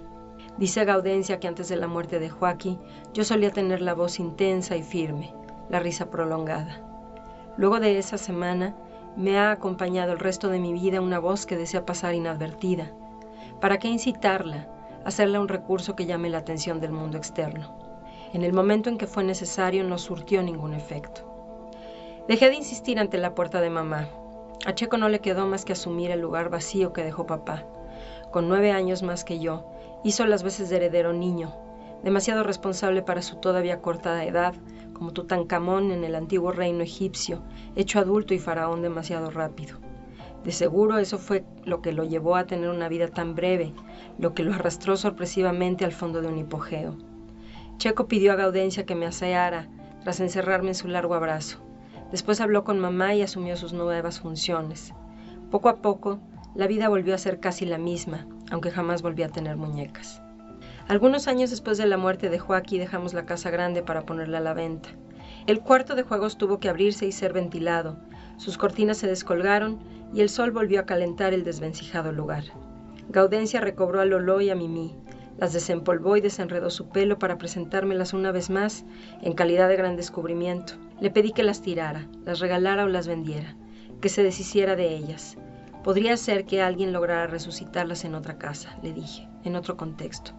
Dice 0.59 0.85
Gaudencia 0.85 1.41
que 1.41 1.49
antes 1.49 1.69
de 1.71 1.77
la 1.77 1.87
muerte 1.87 2.19
de 2.19 2.29
Joaquín 2.29 2.79
yo 3.15 3.25
solía 3.25 3.51
tener 3.51 3.81
la 3.81 3.95
voz 3.95 4.21
intensa 4.21 4.77
y 4.77 4.83
firme, 4.83 5.33
la 5.71 5.81
risa 5.81 6.11
prolongada. 6.11 6.83
Luego 7.57 7.81
de 7.81 7.99
esa 7.99 8.19
semana 8.19 8.77
me 9.17 9.39
ha 9.39 9.51
acompañado 9.51 10.13
el 10.13 10.19
resto 10.19 10.49
de 10.49 10.59
mi 10.59 10.75
vida 10.75 11.01
una 11.01 11.19
voz 11.19 11.47
que 11.47 11.57
desea 11.57 11.87
pasar 11.87 12.15
inadvertida. 12.15 12.93
¿Para 13.63 13.79
qué 13.79 13.89
incitarla? 13.89 14.69
Hacerle 15.07 15.39
un 15.39 15.49
recurso 15.49 15.97
que 15.97 16.05
llame 16.05 16.29
la 16.29 16.39
atención 16.39 16.81
del 16.81 16.93
mundo 16.93 17.17
externo. 17.17 17.79
En 18.35 18.43
el 18.43 18.53
momento 18.53 18.91
en 18.91 18.99
que 18.99 19.07
fue 19.07 19.25
necesario 19.25 19.83
no 19.85 19.97
surtió 19.97 20.43
ningún 20.43 20.75
efecto. 20.75 21.30
Dejé 22.31 22.49
de 22.49 22.55
insistir 22.55 23.01
ante 23.01 23.19
la 23.19 23.35
puerta 23.35 23.61
de 23.61 23.71
mamá. 23.71 24.09
A 24.65 24.73
Checo 24.73 24.97
no 24.97 25.09
le 25.09 25.19
quedó 25.19 25.49
más 25.49 25.65
que 25.65 25.73
asumir 25.73 26.13
el 26.13 26.21
lugar 26.21 26.49
vacío 26.49 26.93
que 26.93 27.03
dejó 27.03 27.27
papá. 27.27 27.67
Con 28.31 28.49
nueve 28.49 28.71
años 28.71 29.03
más 29.03 29.25
que 29.25 29.41
yo, 29.41 29.67
hizo 30.05 30.25
las 30.27 30.45
veces 30.45 30.71
de 30.71 30.77
heredero 30.77 31.13
niño, 31.13 31.53
demasiado 32.05 32.45
responsable 32.45 33.03
para 33.03 33.23
su 33.23 33.41
todavía 33.41 33.83
corta 33.83 34.25
edad, 34.25 34.55
como 34.93 35.13
Tutankamón 35.13 35.91
en 35.91 36.05
el 36.05 36.15
antiguo 36.15 36.53
reino 36.53 36.85
egipcio, 36.85 37.43
hecho 37.75 37.99
adulto 37.99 38.33
y 38.33 38.39
faraón 38.39 38.81
demasiado 38.81 39.33
rápido. 39.33 39.79
De 40.45 40.53
seguro 40.53 40.99
eso 40.99 41.19
fue 41.19 41.45
lo 41.65 41.83
que 41.83 41.91
lo 41.91 42.05
llevó 42.05 42.37
a 42.37 42.47
tener 42.47 42.71
una 42.71 42.89
vida 42.89 43.09
tan 43.09 43.35
breve, 43.35 43.75
lo 44.19 44.35
que 44.35 44.45
lo 44.45 44.55
arrastró 44.55 44.97
sorpresivamente 44.97 45.85
al 45.85 45.91
fondo 45.91 46.23
de 46.23 46.29
un 46.29 46.39
hipogeo. 46.39 46.97
Checo 47.79 48.07
pidió 48.07 48.31
a 48.31 48.37
Gaudencia 48.37 48.87
que 48.87 48.95
me 48.95 49.07
aseara, 49.07 49.69
tras 50.05 50.21
encerrarme 50.21 50.69
en 50.69 50.75
su 50.77 50.87
largo 50.87 51.17
abrazo 51.17 51.69
Después 52.11 52.41
habló 52.41 52.65
con 52.65 52.81
mamá 52.81 53.15
y 53.15 53.23
asumió 53.23 53.57
sus 53.57 53.73
nuevas 53.73 54.21
funciones. 54.21 54.93
Poco 55.51 55.69
a 55.69 55.77
poco, 55.77 56.21
la 56.55 56.67
vida 56.67 56.89
volvió 56.89 57.15
a 57.15 57.19
ser 57.19 57.41
casi 57.41 57.65
la 57.65 57.79
misma, 57.79 58.27
aunque 58.51 58.71
jamás 58.71 59.03
volví 59.03 59.23
a 59.23 59.29
tener 59.29 59.57
muñecas. 59.57 60.21
Algunos 60.89 61.29
años 61.29 61.51
después 61.51 61.79
de 61.79 61.87
la 61.87 61.97
muerte 61.97 62.31
de 62.31 62.41
Joaquín 62.41 62.81
dejamos 62.81 63.15
la 63.15 63.25
casa 63.25 63.51
grande 63.51 63.83
para 63.83 64.03
ponerla 64.03 64.39
a 64.39 64.43
la 64.43 64.55
venta. 64.55 64.89
El 65.47 65.61
cuarto 65.61 65.95
de 65.95 66.03
juegos 66.03 66.37
tuvo 66.37 66.59
que 66.59 66.69
abrirse 66.69 67.07
y 67.07 67.13
ser 67.13 67.33
ventilado. 67.33 67.97
Sus 68.39 68.59
cortinas 68.59 68.99
se 68.99 69.07
descolgaron 69.07 69.79
y 70.13 70.21
el 70.21 70.29
sol 70.29 70.51
volvió 70.51 70.81
a 70.81 70.87
calentar 70.87 71.33
el 71.33 71.45
desvencijado 71.45 72.11
lugar. 72.11 72.43
Gaudencia 73.09 73.61
recobró 73.61 74.01
a 74.01 74.05
Lolo 74.05 74.41
y 74.41 74.51
a 74.51 74.57
Mimi, 74.57 74.97
las 75.39 75.53
desempolvó 75.53 76.17
y 76.17 76.21
desenredó 76.21 76.71
su 76.71 76.89
pelo 76.89 77.19
para 77.19 77.39
presentármelas 77.39 78.13
una 78.13 78.33
vez 78.33 78.51
más 78.51 78.85
en 79.23 79.35
calidad 79.35 79.69
de 79.69 79.77
gran 79.77 79.97
descubrimiento. 79.97 80.75
Le 81.01 81.11
pedí 81.11 81.33
que 81.33 81.43
las 81.43 81.63
tirara, 81.63 82.09
las 82.25 82.41
regalara 82.41 82.85
o 82.85 82.89
las 82.89 83.09
vendiera, 83.09 83.57
que 84.01 84.09
se 84.09 84.23
deshiciera 84.23 84.77
de 84.77 84.95
ellas. 84.95 85.37
Podría 85.83 86.17
ser 86.17 86.45
que 86.45 86.63
alguien 86.63 86.93
lograra 86.93 87.27
resucitarlas 87.27 88.05
en 88.05 88.15
otra 88.15 88.37
casa, 88.37 88.79
le 88.83 88.93
dije, 88.93 89.29
en 89.45 89.57
otro 89.57 89.77
contexto. 89.77 90.33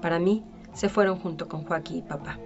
Para 0.00 0.18
mí, 0.18 0.44
se 0.74 0.88
fueron 0.88 1.18
junto 1.18 1.48
con 1.48 1.64
Joaquín 1.64 1.98
y 1.98 2.02
papá. 2.02 2.38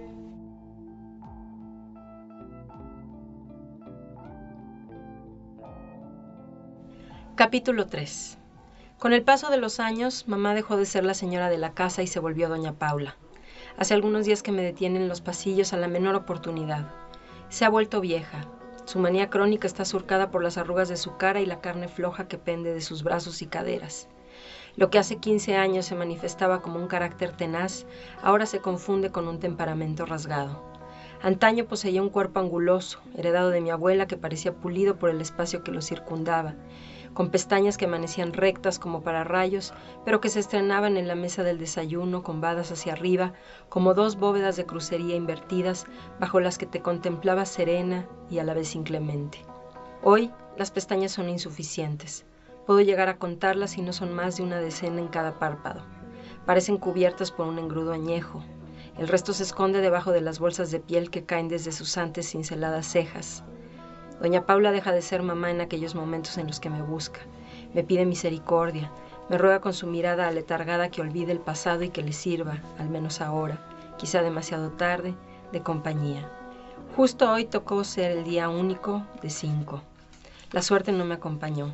Capítulo 7.35 7.85
3 7.85 8.37
Con 8.99 9.13
el 9.13 9.21
paso 9.21 9.51
de 9.51 9.57
los 9.57 9.79
años, 9.79 10.27
mamá 10.27 10.55
dejó 10.55 10.75
de 10.75 10.87
ser 10.87 11.05
la 11.05 11.13
señora 11.13 11.51
de 11.51 11.59
la 11.59 11.73
casa 11.73 12.01
y 12.01 12.07
se 12.07 12.19
volvió 12.19 12.49
doña 12.49 12.73
Paula. 12.73 13.15
Hace 13.77 13.93
algunos 13.93 14.25
días 14.25 14.41
que 14.41 14.51
me 14.51 14.63
detienen 14.63 15.03
en 15.03 15.07
los 15.07 15.21
pasillos 15.21 15.71
a 15.71 15.77
la 15.77 15.87
menor 15.87 16.15
oportunidad. 16.15 16.89
Se 17.49 17.63
ha 17.63 17.69
vuelto 17.69 18.01
vieja. 18.01 18.45
Su 18.85 18.97
manía 18.97 19.29
crónica 19.29 19.67
está 19.67 19.85
surcada 19.85 20.31
por 20.31 20.41
las 20.41 20.57
arrugas 20.57 20.89
de 20.89 20.97
su 20.97 21.15
cara 21.15 21.41
y 21.41 21.45
la 21.45 21.61
carne 21.61 21.89
floja 21.89 22.27
que 22.27 22.39
pende 22.39 22.73
de 22.73 22.81
sus 22.81 23.03
brazos 23.03 23.43
y 23.43 23.45
caderas. 23.45 24.07
Lo 24.77 24.89
que 24.89 24.97
hace 24.97 25.17
15 25.17 25.55
años 25.55 25.85
se 25.85 25.93
manifestaba 25.93 26.63
como 26.63 26.79
un 26.79 26.87
carácter 26.87 27.37
tenaz, 27.37 27.85
ahora 28.23 28.47
se 28.47 28.61
confunde 28.61 29.11
con 29.11 29.27
un 29.27 29.39
temperamento 29.39 30.07
rasgado. 30.07 30.63
Antaño 31.21 31.65
poseía 31.65 32.01
un 32.01 32.09
cuerpo 32.09 32.39
anguloso, 32.39 32.99
heredado 33.15 33.51
de 33.51 33.61
mi 33.61 33.69
abuela 33.69 34.07
que 34.07 34.17
parecía 34.17 34.53
pulido 34.53 34.97
por 34.97 35.11
el 35.11 35.21
espacio 35.21 35.63
que 35.63 35.71
lo 35.71 35.83
circundaba, 35.83 36.55
con 37.13 37.29
pestañas 37.29 37.77
que 37.77 37.85
amanecían 37.85 38.33
rectas 38.33 38.79
como 38.79 39.01
para 39.01 39.23
rayos, 39.23 39.73
pero 40.05 40.21
que 40.21 40.29
se 40.29 40.39
estrenaban 40.39 40.97
en 40.97 41.07
la 41.07 41.15
mesa 41.15 41.43
del 41.43 41.57
desayuno 41.57 42.23
con 42.23 42.41
badas 42.41 42.71
hacia 42.71 42.93
arriba, 42.93 43.33
como 43.69 43.93
dos 43.93 44.17
bóvedas 44.17 44.55
de 44.55 44.65
crucería 44.65 45.15
invertidas, 45.15 45.85
bajo 46.19 46.39
las 46.39 46.57
que 46.57 46.65
te 46.65 46.81
contemplaba 46.81 47.45
serena 47.45 48.07
y 48.29 48.39
a 48.39 48.43
la 48.43 48.53
vez 48.53 48.75
inclemente. 48.75 49.39
Hoy 50.03 50.31
las 50.57 50.71
pestañas 50.71 51.11
son 51.11 51.29
insuficientes. 51.29 52.25
Puedo 52.65 52.81
llegar 52.81 53.09
a 53.09 53.17
contarlas 53.17 53.77
y 53.77 53.81
no 53.81 53.93
son 53.93 54.13
más 54.13 54.37
de 54.37 54.43
una 54.43 54.59
decena 54.59 54.99
en 54.99 55.07
cada 55.07 55.39
párpado. 55.39 55.81
Parecen 56.45 56.77
cubiertas 56.77 57.31
por 57.31 57.47
un 57.47 57.59
engrudo 57.59 57.93
añejo. 57.93 58.43
El 58.97 59.07
resto 59.07 59.33
se 59.33 59.43
esconde 59.43 59.81
debajo 59.81 60.11
de 60.11 60.21
las 60.21 60.39
bolsas 60.39 60.71
de 60.71 60.79
piel 60.79 61.09
que 61.09 61.23
caen 61.23 61.47
desde 61.47 61.71
sus 61.71 61.97
antes 61.97 62.29
cinceladas 62.29 62.87
cejas. 62.87 63.43
Doña 64.21 64.45
Paula 64.45 64.71
deja 64.71 64.91
de 64.91 65.01
ser 65.01 65.21
mamá 65.21 65.51
en 65.51 65.61
aquellos 65.61 65.93
momentos 65.93 66.37
en 66.37 66.47
los 66.47 66.59
que 66.59 66.69
me 66.69 66.81
busca. 66.81 67.19
Me 67.73 67.83
pide 67.83 68.05
misericordia, 68.05 68.91
me 69.29 69.37
ruega 69.37 69.61
con 69.61 69.73
su 69.73 69.87
mirada 69.87 70.27
aletargada 70.27 70.89
que 70.89 71.01
olvide 71.01 71.31
el 71.31 71.39
pasado 71.39 71.83
y 71.83 71.89
que 71.89 72.01
le 72.01 72.13
sirva, 72.13 72.61
al 72.79 72.89
menos 72.89 73.21
ahora, 73.21 73.59
quizá 73.97 74.21
demasiado 74.21 74.71
tarde, 74.71 75.13
de 75.51 75.61
compañía. 75.61 76.31
Justo 76.95 77.31
hoy 77.31 77.45
tocó 77.45 77.83
ser 77.83 78.11
el 78.11 78.23
día 78.23 78.49
único 78.49 79.05
de 79.21 79.29
cinco. 79.29 79.81
La 80.51 80.61
suerte 80.61 80.91
no 80.91 81.05
me 81.05 81.15
acompañó. 81.15 81.73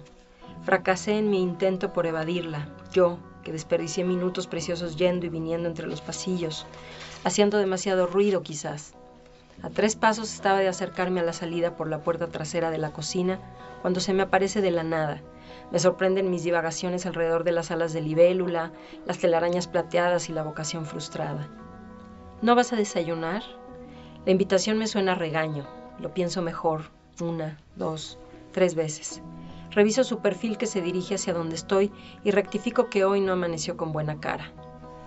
Fracasé 0.63 1.17
en 1.17 1.29
mi 1.29 1.41
intento 1.41 1.93
por 1.93 2.07
evadirla, 2.07 2.67
yo, 2.91 3.19
que 3.43 3.51
desperdicié 3.51 4.03
minutos 4.03 4.47
preciosos 4.47 4.97
yendo 4.97 5.25
y 5.25 5.29
viniendo 5.29 5.69
entre 5.69 5.87
los 5.87 6.01
pasillos, 6.01 6.65
haciendo 7.23 7.57
demasiado 7.57 8.07
ruido 8.07 8.41
quizás. 8.41 8.95
A 9.63 9.69
tres 9.69 9.95
pasos 9.95 10.33
estaba 10.33 10.59
de 10.59 10.67
acercarme 10.67 11.21
a 11.21 11.23
la 11.23 11.31
salida 11.31 11.77
por 11.77 11.87
la 11.87 12.03
puerta 12.03 12.27
trasera 12.27 12.69
de 12.69 12.77
la 12.77 12.91
cocina 12.91 13.39
cuando 13.81 14.01
se 14.01 14.13
me 14.13 14.23
aparece 14.23 14.59
de 14.59 14.71
la 14.71 14.83
nada. 14.83 15.21
Me 15.71 15.79
sorprenden 15.79 16.29
mis 16.29 16.43
divagaciones 16.43 17.05
alrededor 17.05 17.45
de 17.45 17.53
las 17.53 17.71
alas 17.71 17.93
de 17.93 18.01
libélula, 18.01 18.73
las 19.05 19.19
telarañas 19.19 19.69
plateadas 19.69 20.27
y 20.27 20.33
la 20.33 20.43
vocación 20.43 20.85
frustrada. 20.85 21.47
¿No 22.41 22.55
vas 22.55 22.73
a 22.73 22.75
desayunar? 22.75 23.41
La 24.25 24.33
invitación 24.33 24.77
me 24.77 24.87
suena 24.87 25.13
a 25.13 25.15
regaño. 25.15 25.65
Lo 25.97 26.13
pienso 26.13 26.41
mejor, 26.41 26.89
una, 27.21 27.57
dos, 27.77 28.19
tres 28.51 28.75
veces. 28.75 29.21
Reviso 29.71 30.03
su 30.03 30.19
perfil 30.19 30.57
que 30.57 30.67
se 30.67 30.81
dirige 30.81 31.15
hacia 31.15 31.33
donde 31.33 31.55
estoy 31.55 31.89
y 32.25 32.31
rectifico 32.31 32.89
que 32.89 33.05
hoy 33.05 33.21
no 33.21 33.31
amaneció 33.31 33.77
con 33.77 33.93
buena 33.93 34.19
cara. 34.19 34.51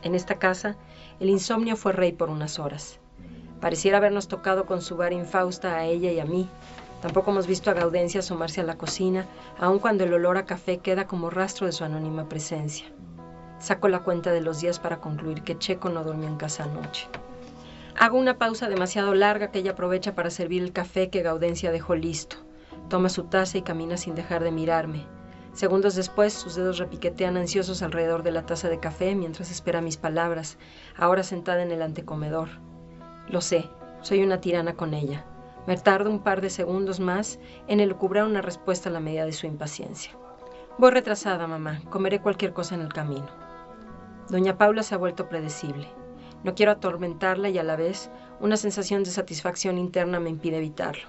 En 0.01 0.15
esta 0.15 0.39
casa, 0.39 0.77
el 1.21 1.29
insomnio 1.29 1.77
fue 1.77 1.93
rey 1.93 2.13
por 2.13 2.31
unas 2.31 2.59
horas. 2.59 3.01
Pareciera 3.61 3.99
habernos 3.99 4.29
tocado 4.29 4.67
con 4.67 4.83
su 4.83 4.97
bar 4.97 5.13
infausta 5.13 5.77
a 5.77 5.85
ella 5.85 6.13
y 6.13 6.21
a 6.21 6.25
mí. 6.25 6.49
Tampoco 7.01 7.31
hemos 7.31 7.47
visto 7.47 7.71
a 7.71 7.75
Gaudencia 7.75 8.21
asomarse 8.21 8.61
a 8.61 8.65
la 8.65 8.79
cocina, 8.79 9.27
aun 9.59 9.79
cuando 9.79 10.05
el 10.05 10.13
olor 10.13 10.39
a 10.39 10.47
café 10.47 10.79
queda 10.79 11.07
como 11.07 11.31
rastro 11.31 11.67
de 11.67 11.73
su 11.73 11.85
anónima 11.85 12.29
presencia. 12.29 12.87
Saco 13.59 13.89
la 13.89 14.01
cuenta 14.01 14.33
de 14.33 14.41
los 14.41 14.61
días 14.61 14.79
para 14.79 15.01
concluir 15.01 15.43
que 15.43 15.59
Checo 15.59 15.89
no 15.89 16.05
durmió 16.05 16.29
en 16.29 16.37
casa 16.37 16.65
anoche. 16.65 17.09
Hago 17.99 18.19
una 18.19 18.37
pausa 18.37 18.69
demasiado 18.69 19.15
larga 19.15 19.51
que 19.51 19.61
ella 19.61 19.73
aprovecha 19.73 20.15
para 20.15 20.29
servir 20.29 20.63
el 20.63 20.73
café 20.73 21.09
que 21.09 21.23
Gaudencia 21.23 21.73
dejó 21.73 21.95
listo. 21.95 22.37
Toma 22.91 23.09
su 23.09 23.25
taza 23.25 23.57
y 23.57 23.63
camina 23.63 23.97
sin 23.97 24.15
dejar 24.15 24.45
de 24.45 24.51
mirarme. 24.51 25.07
Segundos 25.55 25.95
después, 25.95 26.35
sus 26.35 26.55
dedos 26.55 26.77
repiquetean 26.77 27.39
ansiosos 27.39 27.81
alrededor 27.81 28.23
de 28.23 28.33
la 28.33 28.45
taza 28.45 28.69
de 28.69 28.79
café 28.79 29.15
mientras 29.15 29.51
espera 29.51 29.81
mis 29.81 29.97
palabras, 29.97 30.59
ahora 30.97 31.23
sentada 31.23 31.63
en 31.63 31.73
el 31.73 31.81
antecomedor. 31.81 32.49
Lo 33.29 33.41
sé, 33.41 33.69
soy 34.03 34.23
una 34.23 34.41
tirana 34.41 34.75
con 34.75 34.95
ella. 34.95 35.25
Me 35.67 35.77
tardo 35.77 36.11
un 36.11 36.21
par 36.21 36.41
de 36.41 36.51
segundos 36.51 37.01
más 37.01 37.41
en 37.67 37.81
elucubrar 37.81 38.25
una 38.25 38.41
respuesta 38.41 38.89
a 38.89 38.93
la 38.93 39.01
medida 39.01 39.25
de 39.25 39.33
su 39.33 39.47
impaciencia. 39.47 40.13
Voy 40.79 40.93
retrasada, 40.93 41.49
mamá. 41.49 41.81
Comeré 41.91 42.21
cualquier 42.21 42.53
cosa 42.53 42.77
en 42.77 42.83
el 42.83 42.93
camino. 42.93 43.27
Doña 44.29 44.59
Paula 44.59 44.85
se 44.85 44.95
ha 44.95 44.99
vuelto 44.99 45.29
predecible. 45.29 45.89
No 46.45 46.55
quiero 46.55 46.71
atormentarla 46.71 47.49
y 47.49 47.59
a 47.59 47.65
la 47.65 47.75
vez 47.75 48.11
una 48.39 48.57
sensación 48.57 49.03
de 49.03 49.11
satisfacción 49.11 49.79
interna 49.79 50.21
me 50.21 50.31
impide 50.31 50.59
evitarlo. 50.59 51.09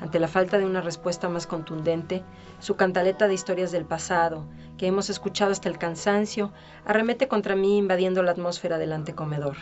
Ante 0.00 0.18
la 0.18 0.28
falta 0.28 0.56
de 0.56 0.64
una 0.64 0.80
respuesta 0.80 1.28
más 1.28 1.46
contundente, 1.46 2.24
su 2.60 2.76
cantaleta 2.76 3.28
de 3.28 3.34
historias 3.34 3.72
del 3.72 3.84
pasado, 3.84 4.46
que 4.78 4.86
hemos 4.86 5.10
escuchado 5.10 5.52
hasta 5.52 5.68
el 5.68 5.78
cansancio, 5.78 6.52
arremete 6.86 7.28
contra 7.28 7.56
mí 7.56 7.76
invadiendo 7.76 8.22
la 8.22 8.32
atmósfera 8.32 8.78
del 8.78 8.92
antecomedor. 8.92 9.56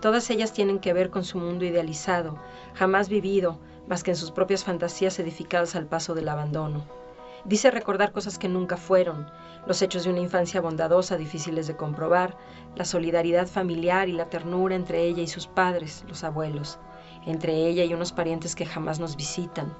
Todas 0.00 0.28
ellas 0.28 0.52
tienen 0.52 0.78
que 0.78 0.92
ver 0.92 1.08
con 1.08 1.24
su 1.24 1.38
mundo 1.38 1.64
idealizado, 1.64 2.38
jamás 2.74 3.08
vivido, 3.08 3.58
más 3.88 4.02
que 4.02 4.10
en 4.10 4.16
sus 4.16 4.30
propias 4.30 4.62
fantasías 4.62 5.18
edificadas 5.18 5.74
al 5.74 5.86
paso 5.86 6.14
del 6.14 6.28
abandono. 6.28 6.84
Dice 7.46 7.70
recordar 7.70 8.12
cosas 8.12 8.38
que 8.38 8.48
nunca 8.48 8.76
fueron, 8.76 9.26
los 9.66 9.80
hechos 9.80 10.04
de 10.04 10.10
una 10.10 10.20
infancia 10.20 10.60
bondadosa 10.60 11.16
difíciles 11.16 11.66
de 11.66 11.76
comprobar, 11.76 12.36
la 12.74 12.84
solidaridad 12.84 13.46
familiar 13.46 14.08
y 14.10 14.12
la 14.12 14.28
ternura 14.28 14.74
entre 14.74 15.02
ella 15.04 15.22
y 15.22 15.28
sus 15.28 15.46
padres, 15.46 16.04
los 16.08 16.24
abuelos, 16.24 16.78
entre 17.24 17.54
ella 17.54 17.84
y 17.84 17.94
unos 17.94 18.12
parientes 18.12 18.54
que 18.54 18.66
jamás 18.66 19.00
nos 19.00 19.16
visitan. 19.16 19.74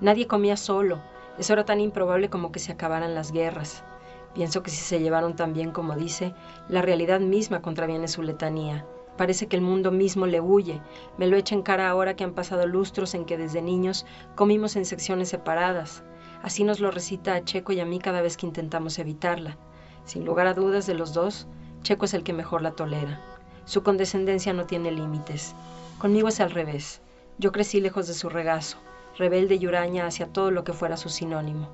Nadie 0.00 0.26
comía 0.26 0.56
solo, 0.56 1.02
eso 1.36 1.52
era 1.52 1.66
tan 1.66 1.80
improbable 1.80 2.30
como 2.30 2.50
que 2.50 2.60
se 2.60 2.72
acabaran 2.72 3.14
las 3.14 3.30
guerras. 3.30 3.84
Pienso 4.32 4.62
que 4.62 4.70
si 4.70 4.78
se 4.78 5.00
llevaron 5.00 5.36
tan 5.36 5.52
bien 5.52 5.70
como 5.70 5.96
dice, 5.96 6.32
la 6.68 6.80
realidad 6.80 7.20
misma 7.20 7.60
contraviene 7.60 8.08
su 8.08 8.22
letanía 8.22 8.86
Parece 9.16 9.46
que 9.46 9.56
el 9.56 9.62
mundo 9.62 9.90
mismo 9.90 10.26
le 10.26 10.40
huye. 10.40 10.80
Me 11.18 11.26
lo 11.26 11.36
echa 11.36 11.54
en 11.54 11.62
cara 11.62 11.90
ahora 11.90 12.16
que 12.16 12.24
han 12.24 12.34
pasado 12.34 12.66
lustros 12.66 13.14
en 13.14 13.24
que 13.24 13.36
desde 13.36 13.62
niños 13.62 14.06
comimos 14.34 14.76
en 14.76 14.84
secciones 14.84 15.28
separadas. 15.28 16.02
Así 16.42 16.64
nos 16.64 16.80
lo 16.80 16.90
recita 16.90 17.34
a 17.34 17.44
Checo 17.44 17.72
y 17.72 17.80
a 17.80 17.86
mí 17.86 17.98
cada 17.98 18.22
vez 18.22 18.36
que 18.36 18.46
intentamos 18.46 18.98
evitarla. 18.98 19.58
Sin 20.04 20.24
lugar 20.24 20.46
a 20.46 20.54
dudas 20.54 20.86
de 20.86 20.94
los 20.94 21.12
dos, 21.12 21.46
Checo 21.82 22.06
es 22.06 22.14
el 22.14 22.22
que 22.22 22.32
mejor 22.32 22.62
la 22.62 22.72
tolera. 22.72 23.20
Su 23.64 23.82
condescendencia 23.82 24.52
no 24.52 24.66
tiene 24.66 24.90
límites. 24.90 25.54
Conmigo 25.98 26.28
es 26.28 26.40
al 26.40 26.50
revés. 26.50 27.02
Yo 27.38 27.52
crecí 27.52 27.80
lejos 27.80 28.06
de 28.06 28.14
su 28.14 28.28
regazo, 28.28 28.78
rebelde 29.16 29.56
y 29.56 29.66
huraña 29.66 30.06
hacia 30.06 30.26
todo 30.26 30.50
lo 30.50 30.64
que 30.64 30.72
fuera 30.72 30.96
su 30.96 31.08
sinónimo. 31.08 31.68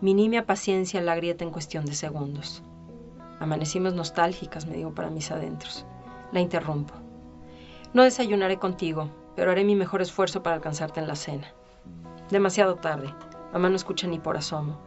Mi 0.00 0.14
nimia 0.14 0.46
paciencia 0.46 1.00
la 1.00 1.16
grieta 1.16 1.44
en 1.44 1.50
cuestión 1.50 1.84
de 1.84 1.94
segundos. 1.94 2.62
Amanecimos 3.40 3.94
nostálgicas, 3.94 4.66
me 4.66 4.76
digo 4.76 4.94
para 4.94 5.10
mis 5.10 5.30
adentros. 5.30 5.86
La 6.32 6.40
interrumpo. 6.40 6.94
No 7.94 8.02
desayunaré 8.02 8.58
contigo, 8.58 9.08
pero 9.34 9.50
haré 9.50 9.64
mi 9.64 9.74
mejor 9.74 10.02
esfuerzo 10.02 10.42
para 10.42 10.56
alcanzarte 10.56 11.00
en 11.00 11.08
la 11.08 11.16
cena. 11.16 11.54
Demasiado 12.30 12.74
tarde. 12.74 13.14
Mamá 13.52 13.70
no 13.70 13.76
escucha 13.76 14.06
ni 14.06 14.18
por 14.18 14.36
asomo. 14.36 14.78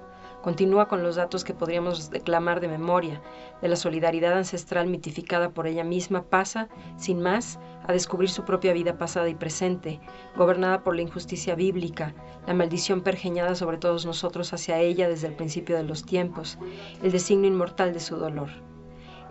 Continúa 0.44 0.88
con 0.88 1.04
los 1.04 1.16
datos 1.16 1.44
que 1.44 1.54
podríamos 1.54 2.10
declamar 2.10 2.62
de 2.62 2.68
memoria, 2.68 3.22
de 3.62 3.68
la 3.68 3.76
solidaridad 3.76 4.34
ancestral 4.34 4.88
mitificada 4.88 5.50
por 5.50 5.68
ella 5.68 5.84
misma, 5.84 6.24
pasa, 6.24 6.68
sin 6.98 7.22
más, 7.22 7.60
a 7.88 7.92
descubrir 7.92 8.30
su 8.30 8.44
propia 8.44 8.74
vida 8.74 8.98
pasada 8.98 9.30
y 9.30 9.36
presente, 9.36 10.00
gobernada 10.36 10.84
por 10.84 10.96
la 10.96 11.04
injusticia 11.04 11.54
bíblica, 11.54 12.16
la 12.48 12.56
maldición 12.56 13.02
pergeñada 13.02 13.54
sobre 13.56 13.78
todos 13.78 14.06
nosotros 14.06 14.52
hacia 14.54 14.80
ella 14.80 15.08
desde 15.08 15.28
el 15.28 15.36
principio 15.36 15.76
de 15.76 15.84
los 15.84 16.06
tiempos, 16.06 16.58
el 17.04 17.12
designio 17.12 17.50
inmortal 17.50 17.94
de 17.94 18.00
su 18.00 18.16
dolor. 18.16 18.50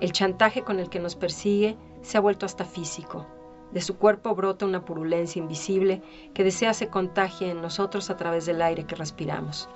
El 0.00 0.12
chantaje 0.12 0.62
con 0.62 0.80
el 0.80 0.88
que 0.88 0.99
nos 0.99 1.14
persigue 1.14 1.76
se 2.00 2.16
ha 2.16 2.21
vuelto 2.21 2.47
hasta 2.47 2.64
físico. 2.64 3.26
De 3.73 3.83
su 3.83 3.99
cuerpo 3.99 4.35
brota 4.35 4.64
una 4.64 4.85
purulencia 4.85 5.38
invisible 5.38 6.02
que 6.35 6.42
desea 6.42 6.73
se 6.75 6.88
contagie 6.88 7.50
en 7.50 7.61
nosotros 7.61 8.09
a 8.11 8.16
través 8.16 8.47
del 8.47 8.62
aire 8.62 8.85
que 8.85 8.97
respiramos. 8.97 9.69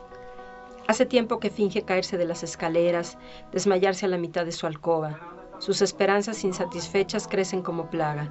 Hace 0.88 1.06
tiempo 1.06 1.40
que 1.40 1.50
finge 1.50 1.82
caerse 1.82 2.16
de 2.16 2.24
las 2.24 2.42
escaleras, 2.42 3.18
desmayarse 3.52 4.06
a 4.06 4.08
la 4.08 4.18
mitad 4.18 4.44
de 4.44 4.52
su 4.52 4.66
alcoba. 4.66 5.20
Sus 5.58 5.82
esperanzas 5.82 6.42
insatisfechas 6.42 7.28
crecen 7.28 7.62
como 7.62 7.88
plaga. 7.90 8.30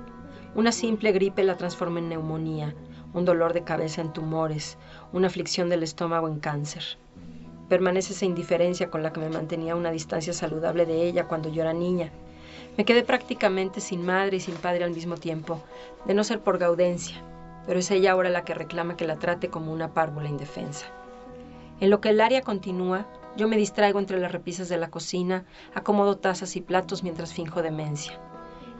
Una 0.55 0.71
simple 0.71 1.11
gripe 1.11 1.43
la 1.43 1.57
transforma 1.57 1.99
en 1.99 2.09
neumonía, 2.09 2.75
un 3.13 3.25
dolor 3.25 3.53
de 3.53 3.63
cabeza 3.63 4.01
en 4.01 4.13
tumores, 4.13 4.77
una 5.13 5.27
aflicción 5.27 5.69
del 5.69 5.83
estómago 5.83 6.27
en 6.27 6.39
cáncer. 6.39 6.83
Permanece 7.69 8.13
esa 8.13 8.25
indiferencia 8.25 8.89
con 8.89 9.03
la 9.03 9.13
que 9.13 9.19
me 9.19 9.29
mantenía 9.29 9.73
a 9.73 9.77
una 9.77 9.91
distancia 9.91 10.33
saludable 10.33 10.85
de 10.85 11.07
ella 11.07 11.27
cuando 11.27 11.49
yo 11.49 11.61
era 11.61 11.73
niña. 11.73 12.11
Me 12.77 12.85
quedé 12.85 13.03
prácticamente 13.03 13.81
sin 13.81 14.05
madre 14.05 14.37
y 14.37 14.39
sin 14.39 14.55
padre 14.55 14.83
al 14.83 14.91
mismo 14.91 15.17
tiempo, 15.17 15.61
de 16.05 16.13
no 16.13 16.23
ser 16.23 16.39
por 16.39 16.57
gaudencia, 16.57 17.21
pero 17.65 17.79
es 17.79 17.91
ella 17.91 18.11
ahora 18.11 18.29
la 18.29 18.43
que 18.43 18.53
reclama 18.53 18.97
que 18.97 19.07
la 19.07 19.17
trate 19.17 19.49
como 19.49 19.71
una 19.71 19.93
párvula 19.93 20.29
indefensa. 20.29 20.87
En 21.79 21.89
lo 21.89 22.01
que 22.01 22.09
el 22.09 22.21
área 22.21 22.41
continúa, 22.41 23.05
yo 23.35 23.47
me 23.47 23.57
distraigo 23.57 23.99
entre 23.99 24.19
las 24.19 24.31
repisas 24.31 24.69
de 24.69 24.77
la 24.77 24.89
cocina, 24.89 25.45
acomodo 25.73 26.17
tazas 26.17 26.55
y 26.55 26.61
platos 26.61 27.03
mientras 27.03 27.33
finjo 27.33 27.61
demencia. 27.61 28.19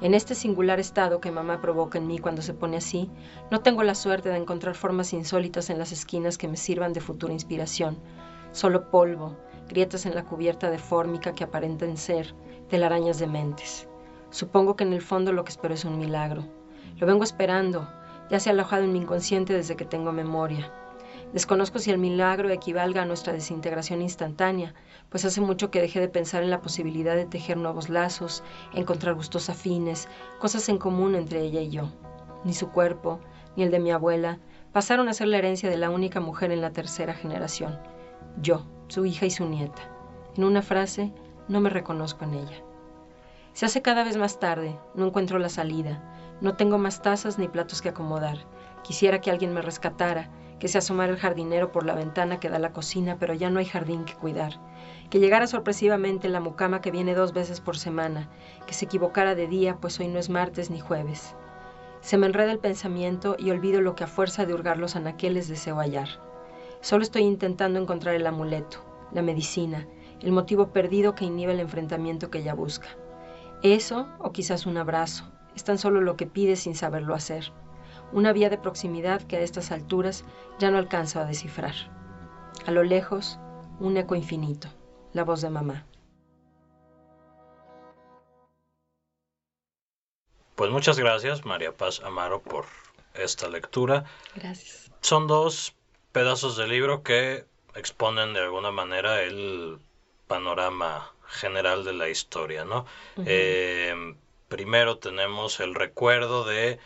En 0.02 0.14
este 0.14 0.36
singular 0.36 0.80
estado 0.80 1.22
que 1.22 1.32
mamá 1.32 1.62
provoca 1.62 1.98
en 1.98 2.08
mí 2.08 2.20
cuando 2.20 2.42
se 2.42 2.54
pone 2.54 2.78
así, 2.78 3.10
no 3.52 3.62
tengo 3.62 3.84
la 3.84 3.96
suerte 3.96 4.30
de 4.30 4.38
encontrar 4.38 4.76
formas 4.76 5.14
insólitas 5.14 5.70
en 5.70 5.80
las 5.80 5.92
esquinas 5.92 6.38
que 6.38 6.48
me 6.48 6.58
sirvan 6.58 6.94
de 6.94 7.02
futura 7.02 7.34
inspiración. 7.34 7.98
Solo 8.54 8.92
polvo, 8.92 9.36
grietas 9.68 10.06
en 10.06 10.14
la 10.14 10.26
cubierta 10.26 10.70
de 10.70 10.78
fórmica 10.78 11.34
que 11.34 11.44
aparenten 11.44 11.98
ser 11.98 12.36
telarañas 12.70 13.18
de 13.18 13.26
mentes. 13.26 13.88
Supongo 14.30 14.76
que 14.76 14.84
en 14.84 14.94
el 14.94 15.02
fondo 15.02 15.32
lo 15.34 15.44
que 15.44 15.50
espero 15.50 15.74
es 15.74 15.86
un 15.86 15.98
milagro. 15.98 16.46
Lo 16.98 17.08
vengo 17.08 17.24
esperando, 17.24 17.90
ya 18.30 18.40
se 18.40 18.52
ha 18.52 18.54
alojado 18.54 18.84
en 18.84 18.94
mi 18.94 19.00
inconsciente 19.00 19.54
desde 19.54 19.76
que 19.76 19.86
tengo 19.86 20.12
memoria. 20.12 20.72
Desconozco 21.34 21.80
si 21.80 21.90
el 21.90 21.98
milagro 21.98 22.52
equivalga 22.52 23.02
a 23.02 23.06
nuestra 23.06 23.34
desintegración 23.34 24.04
instantánea, 24.04 24.76
pues 25.10 25.26
hace 25.26 25.42
mucho 25.42 25.72
que 25.72 25.82
dejé 25.82 26.00
de 26.00 26.08
pensar 26.08 26.44
en 26.44 26.52
la 26.52 26.62
posibilidad 26.62 27.16
de 27.16 27.26
tejer 27.26 27.58
nuevos 27.58 27.90
lazos, 27.90 28.44
encontrar 28.76 29.16
gustos 29.16 29.50
afines, 29.50 30.08
cosas 30.40 30.70
en 30.70 30.78
común 30.78 31.16
entre 31.16 31.42
ella 31.42 31.62
y 31.62 31.72
yo. 31.72 31.90
Ni 32.44 32.54
su 32.54 32.70
cuerpo, 32.70 33.20
ni 33.56 33.64
el 33.64 33.72
de 33.72 33.80
mi 33.80 33.90
abuela, 33.90 34.38
pasaron 34.72 35.10
a 35.10 35.14
ser 35.14 35.30
la 35.30 35.40
herencia 35.40 35.72
de 35.72 35.78
la 35.78 35.90
única 35.90 36.20
mujer 36.20 36.52
en 36.52 36.62
la 36.62 36.70
tercera 36.70 37.16
generación. 37.16 37.80
Yo, 38.42 38.66
su 38.88 39.06
hija 39.06 39.26
y 39.26 39.32
su 39.32 39.46
nieta. 39.46 39.82
En 40.36 40.44
una 40.44 40.62
frase, 40.62 41.14
no 41.48 41.60
me 41.62 41.70
reconozco 41.70 42.26
en 42.26 42.34
ella. 42.34 42.64
Se 43.54 43.68
hace 43.68 43.84
cada 43.84 44.04
vez 44.04 44.18
más 44.18 44.40
tarde, 44.40 44.78
no 44.96 45.06
encuentro 45.06 45.38
la 45.38 45.50
salida, 45.50 46.02
no 46.42 46.56
tengo 46.56 46.80
más 46.80 47.02
tazas 47.04 47.38
ni 47.38 47.48
platos 47.48 47.82
que 47.82 47.90
acomodar. 47.90 48.40
Quisiera 48.82 49.22
que 49.22 49.30
alguien 49.30 49.54
me 49.54 49.62
rescatara, 49.62 50.32
que 50.60 50.68
se 50.68 50.80
asomara 50.80 51.12
el 51.12 51.20
jardinero 51.20 51.72
por 51.72 51.86
la 51.86 51.94
ventana 51.94 52.40
que 52.40 52.50
da 52.50 52.56
a 52.56 52.60
la 52.60 52.74
cocina, 52.74 53.18
pero 53.20 53.36
ya 53.36 53.52
no 53.52 53.60
hay 53.60 53.66
jardín 53.66 54.06
que 54.06 54.16
cuidar, 54.16 54.60
que 55.12 55.20
llegara 55.20 55.46
sorpresivamente 55.46 56.28
la 56.28 56.40
mucama 56.40 56.82
que 56.82 56.90
viene 56.90 57.14
dos 57.14 57.34
veces 57.34 57.62
por 57.62 57.78
semana, 57.78 58.30
que 58.66 58.74
se 58.74 58.86
equivocara 58.86 59.36
de 59.36 59.48
día, 59.48 59.78
pues 59.80 60.00
hoy 60.00 60.08
no 60.08 60.18
es 60.18 60.30
martes 60.30 60.72
ni 60.72 60.80
jueves. 60.80 61.36
Se 62.02 62.18
me 62.18 62.26
enreda 62.26 62.52
el 62.52 62.60
pensamiento 62.60 63.36
y 63.38 63.52
olvido 63.52 63.80
lo 63.80 63.96
que 63.96 64.06
a 64.06 64.08
fuerza 64.08 64.46
de 64.46 64.54
hurgar 64.54 64.78
los 64.78 64.96
anaqueles 64.96 65.48
deseo 65.48 65.78
hallar. 65.78 66.33
Solo 66.84 67.02
estoy 67.02 67.24
intentando 67.24 67.80
encontrar 67.80 68.14
el 68.14 68.28
amuleto, 68.28 68.78
la 69.12 69.24
medicina, 69.24 69.88
el 70.22 70.32
motivo 70.32 70.72
perdido 70.72 71.16
que 71.16 71.26
inhibe 71.26 71.54
el 71.54 71.60
enfrentamiento 71.60 72.30
que 72.30 72.38
ella 72.38 72.54
busca. 72.54 72.90
Eso, 73.64 74.08
o 74.20 74.32
quizás 74.32 74.68
un 74.68 74.78
abrazo, 74.78 75.32
es 75.56 75.64
tan 75.64 75.80
solo 75.80 76.00
lo 76.00 76.16
que 76.16 76.28
pide 76.28 76.56
sin 76.56 76.76
saberlo 76.76 77.16
hacer 77.16 77.52
una 78.14 78.32
vía 78.32 78.50
de 78.50 78.58
proximidad 78.58 79.22
que 79.24 79.38
a 79.38 79.42
estas 79.42 79.72
alturas 79.72 80.24
ya 80.60 80.72
no 80.72 80.78
alcanzo 80.78 81.20
a 81.20 81.26
descifrar. 81.26 81.74
A 82.66 82.72
lo 82.72 82.84
lejos, 82.84 83.40
un 83.80 83.98
eco 83.98 84.16
infinito, 84.16 84.68
la 85.14 85.24
voz 85.24 85.42
de 85.42 85.50
mamá. 85.50 85.86
Pues 90.56 90.70
muchas 90.70 91.00
gracias, 91.00 91.44
María 91.46 91.76
Paz 91.76 92.02
Amaro, 92.06 92.42
por 92.42 92.66
esta 93.16 93.50
lectura. 93.50 94.06
Gracias. 94.36 94.92
Son 95.02 95.26
dos 95.26 95.76
pedazos 96.14 96.56
de 96.56 96.68
libro 96.68 97.04
que 97.04 97.44
exponen 97.76 98.34
de 98.34 98.40
alguna 98.40 98.72
manera 98.72 99.22
el 99.22 99.80
panorama 100.28 101.12
general 101.28 101.84
de 101.84 101.94
la 101.94 102.08
historia, 102.08 102.64
¿no? 102.64 102.86
Eh, 103.26 104.16
primero 104.48 104.98
tenemos 105.00 105.60
el 105.60 105.76
recuerdo 105.76 106.46
de 106.46 106.80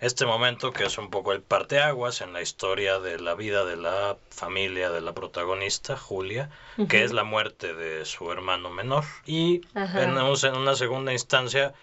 este 0.00 0.26
momento 0.26 0.72
que 0.72 0.84
es 0.84 0.96
un 0.96 1.10
poco 1.10 1.32
el 1.32 1.42
parteaguas 1.42 2.20
en 2.20 2.32
la 2.32 2.40
historia 2.40 3.00
de 3.00 3.18
la 3.18 3.34
vida 3.34 3.64
de 3.64 3.76
la 3.76 4.16
familia 4.30 4.90
de 4.90 5.00
la 5.00 5.12
protagonista, 5.12 5.96
Julia, 5.96 6.50
que 6.88 7.02
es 7.02 7.12
la 7.12 7.24
muerte 7.24 7.74
de 7.74 8.04
su 8.04 8.30
hermano 8.30 8.70
menor. 8.70 9.04
Y 9.26 9.62
en, 9.74 10.16
en, 10.16 10.56
una 10.56 10.76
segunda 10.76 11.12
instancia, 11.12 11.74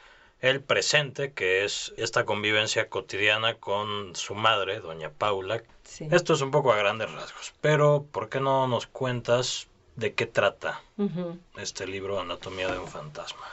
el 0.45 0.61
presente, 0.61 1.33
que 1.33 1.65
es 1.65 1.91
esta 1.97 2.23
convivencia 2.23 2.87
cotidiana 2.87 3.55
con 3.55 4.15
su 4.15 4.35
madre, 4.35 4.79
doña 4.79 5.09
Paula. 5.09 5.63
Esto 6.11 6.33
es 6.33 6.41
un 6.41 6.51
poco 6.51 6.71
a 6.71 6.77
grandes 6.77 7.11
rasgos, 7.11 7.53
pero 7.61 8.05
¿por 8.11 8.29
qué 8.29 8.39
no 8.39 8.67
nos 8.67 8.85
cuentas 8.85 9.67
de 9.95 10.13
qué 10.13 10.27
trata 10.27 10.81
este 11.57 11.87
libro 11.87 12.19
Anatomía 12.19 12.71
de 12.71 12.77
un 12.77 12.87
fantasma? 12.87 13.45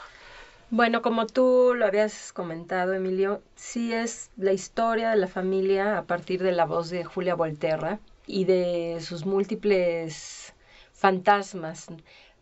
Bueno, 0.68 1.00
como 1.00 1.26
tú 1.26 1.72
lo 1.74 1.86
habías 1.86 2.30
comentado, 2.34 2.92
Emilio, 2.92 3.42
sí 3.54 3.94
es 3.94 4.30
la 4.36 4.52
historia 4.52 5.10
de 5.10 5.16
la 5.16 5.28
familia 5.28 5.96
a 5.96 6.04
partir 6.04 6.42
de 6.42 6.52
la 6.52 6.66
voz 6.66 6.90
de 6.90 7.04
Julia 7.04 7.34
Volterra 7.34 8.00
y 8.26 8.44
de 8.44 8.98
sus 9.00 9.24
múltiples 9.24 10.52
fantasmas. 10.92 11.86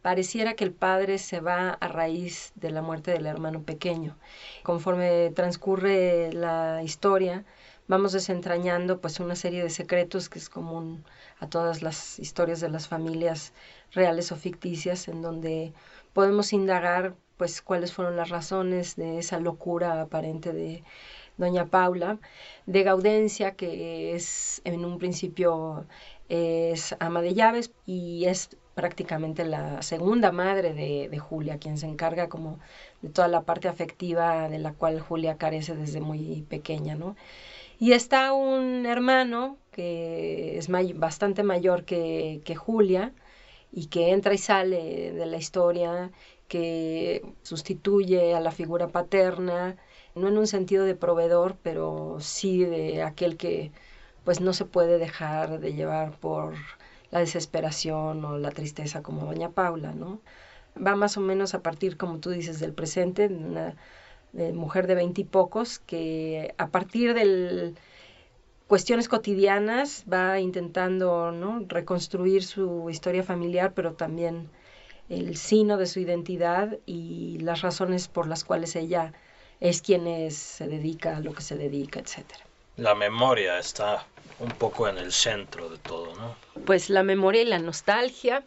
Pareciera 0.02 0.54
que 0.54 0.64
el 0.64 0.72
padre 0.72 1.18
se 1.18 1.40
va 1.40 1.70
a 1.70 1.88
raíz 1.88 2.52
de 2.54 2.70
la 2.70 2.80
muerte 2.80 3.10
del 3.10 3.26
hermano 3.26 3.62
pequeño. 3.62 4.16
Conforme 4.62 5.30
transcurre 5.34 6.32
la 6.32 6.82
historia, 6.82 7.44
vamos 7.86 8.12
desentrañando 8.12 9.00
pues 9.02 9.20
una 9.20 9.36
serie 9.36 9.62
de 9.62 9.68
secretos 9.68 10.30
que 10.30 10.38
es 10.38 10.48
común 10.48 11.04
a 11.38 11.48
todas 11.50 11.82
las 11.82 12.18
historias 12.18 12.60
de 12.60 12.70
las 12.70 12.88
familias 12.88 13.52
reales 13.92 14.32
o 14.32 14.36
ficticias 14.36 15.06
en 15.08 15.20
donde 15.20 15.74
podemos 16.14 16.54
indagar 16.54 17.14
pues 17.36 17.60
cuáles 17.60 17.92
fueron 17.92 18.16
las 18.16 18.30
razones 18.30 18.96
de 18.96 19.18
esa 19.18 19.38
locura 19.38 20.00
aparente 20.00 20.52
de 20.54 20.82
doña 21.36 21.66
Paula, 21.66 22.18
de 22.66 22.82
Gaudencia, 22.84 23.52
que 23.52 24.14
es 24.14 24.62
en 24.64 24.84
un 24.84 24.98
principio 24.98 25.86
es 26.30 26.94
ama 27.00 27.22
de 27.22 27.34
llaves 27.34 27.72
y 27.86 28.26
es 28.26 28.50
prácticamente 28.80 29.44
la 29.44 29.82
segunda 29.82 30.32
madre 30.32 30.72
de, 30.72 31.10
de, 31.10 31.18
Julia, 31.18 31.58
quien 31.58 31.76
se 31.76 31.86
encarga 31.86 32.30
como 32.30 32.58
de 33.02 33.10
toda 33.10 33.28
la 33.28 33.42
parte 33.42 33.68
afectiva 33.68 34.48
de 34.48 34.58
la 34.58 34.72
cual 34.72 35.00
Julia 35.00 35.36
carece 35.36 35.76
desde 35.76 36.00
muy 36.00 36.46
pequeña, 36.48 36.94
¿no? 36.94 37.14
Y 37.78 37.92
está 37.92 38.32
un 38.32 38.86
hermano 38.86 39.58
que 39.70 40.56
es 40.58 40.68
bastante 40.94 41.42
mayor 41.42 41.84
que, 41.84 42.40
que 42.46 42.54
Julia 42.56 43.12
y 43.70 43.86
que 43.86 44.12
entra 44.12 44.32
y 44.32 44.38
sale 44.38 45.12
de 45.12 45.26
la 45.26 45.36
historia 45.36 46.10
que 46.48 47.22
sustituye 47.42 48.34
a 48.34 48.40
la 48.40 48.50
figura 48.50 48.88
paterna, 48.88 49.76
no 50.14 50.28
en 50.28 50.38
un 50.38 50.46
sentido 50.46 50.84
de 50.86 50.94
proveedor, 50.94 51.56
pero 51.62 52.16
sí 52.20 52.64
de 52.64 53.02
aquel 53.02 53.36
que 53.36 53.72
pues 54.24 54.40
no 54.40 54.52
se 54.54 54.64
puede 54.64 54.98
dejar 54.98 55.60
de 55.60 55.74
llevar 55.74 56.18
por 56.18 56.54
la 57.10 57.20
desesperación 57.20 58.24
o 58.24 58.38
la 58.38 58.50
tristeza 58.50 59.02
como 59.02 59.26
doña 59.26 59.50
Paula, 59.50 59.92
¿no? 59.92 60.20
Va 60.76 60.94
más 60.94 61.16
o 61.16 61.20
menos 61.20 61.54
a 61.54 61.62
partir, 61.62 61.96
como 61.96 62.18
tú 62.18 62.30
dices, 62.30 62.60
del 62.60 62.72
presente, 62.72 63.28
de 63.28 63.34
una 63.34 63.76
mujer 64.54 64.86
de 64.86 64.94
veintipocos 64.94 65.80
que 65.80 66.54
a 66.58 66.68
partir 66.68 67.14
de 67.14 67.74
cuestiones 68.68 69.08
cotidianas 69.08 70.04
va 70.10 70.38
intentando 70.38 71.32
¿no? 71.32 71.64
reconstruir 71.66 72.44
su 72.44 72.88
historia 72.88 73.24
familiar, 73.24 73.72
pero 73.74 73.94
también 73.94 74.48
el 75.08 75.36
sino 75.36 75.76
de 75.76 75.86
su 75.86 75.98
identidad 75.98 76.78
y 76.86 77.38
las 77.40 77.62
razones 77.62 78.06
por 78.06 78.28
las 78.28 78.44
cuales 78.44 78.76
ella 78.76 79.12
es 79.58 79.82
quien 79.82 80.06
es, 80.06 80.36
se 80.36 80.68
dedica 80.68 81.16
a 81.16 81.20
lo 81.20 81.34
que 81.34 81.42
se 81.42 81.56
dedica, 81.56 81.98
etc. 81.98 82.49
La 82.80 82.94
memoria 82.94 83.58
está 83.58 84.04
un 84.38 84.50
poco 84.50 84.88
en 84.88 84.96
el 84.98 85.12
centro 85.12 85.68
de 85.68 85.78
todo, 85.78 86.14
¿no? 86.16 86.34
Pues 86.64 86.88
la 86.88 87.02
memoria 87.02 87.42
y 87.42 87.44
la 87.44 87.58
nostalgia 87.58 88.42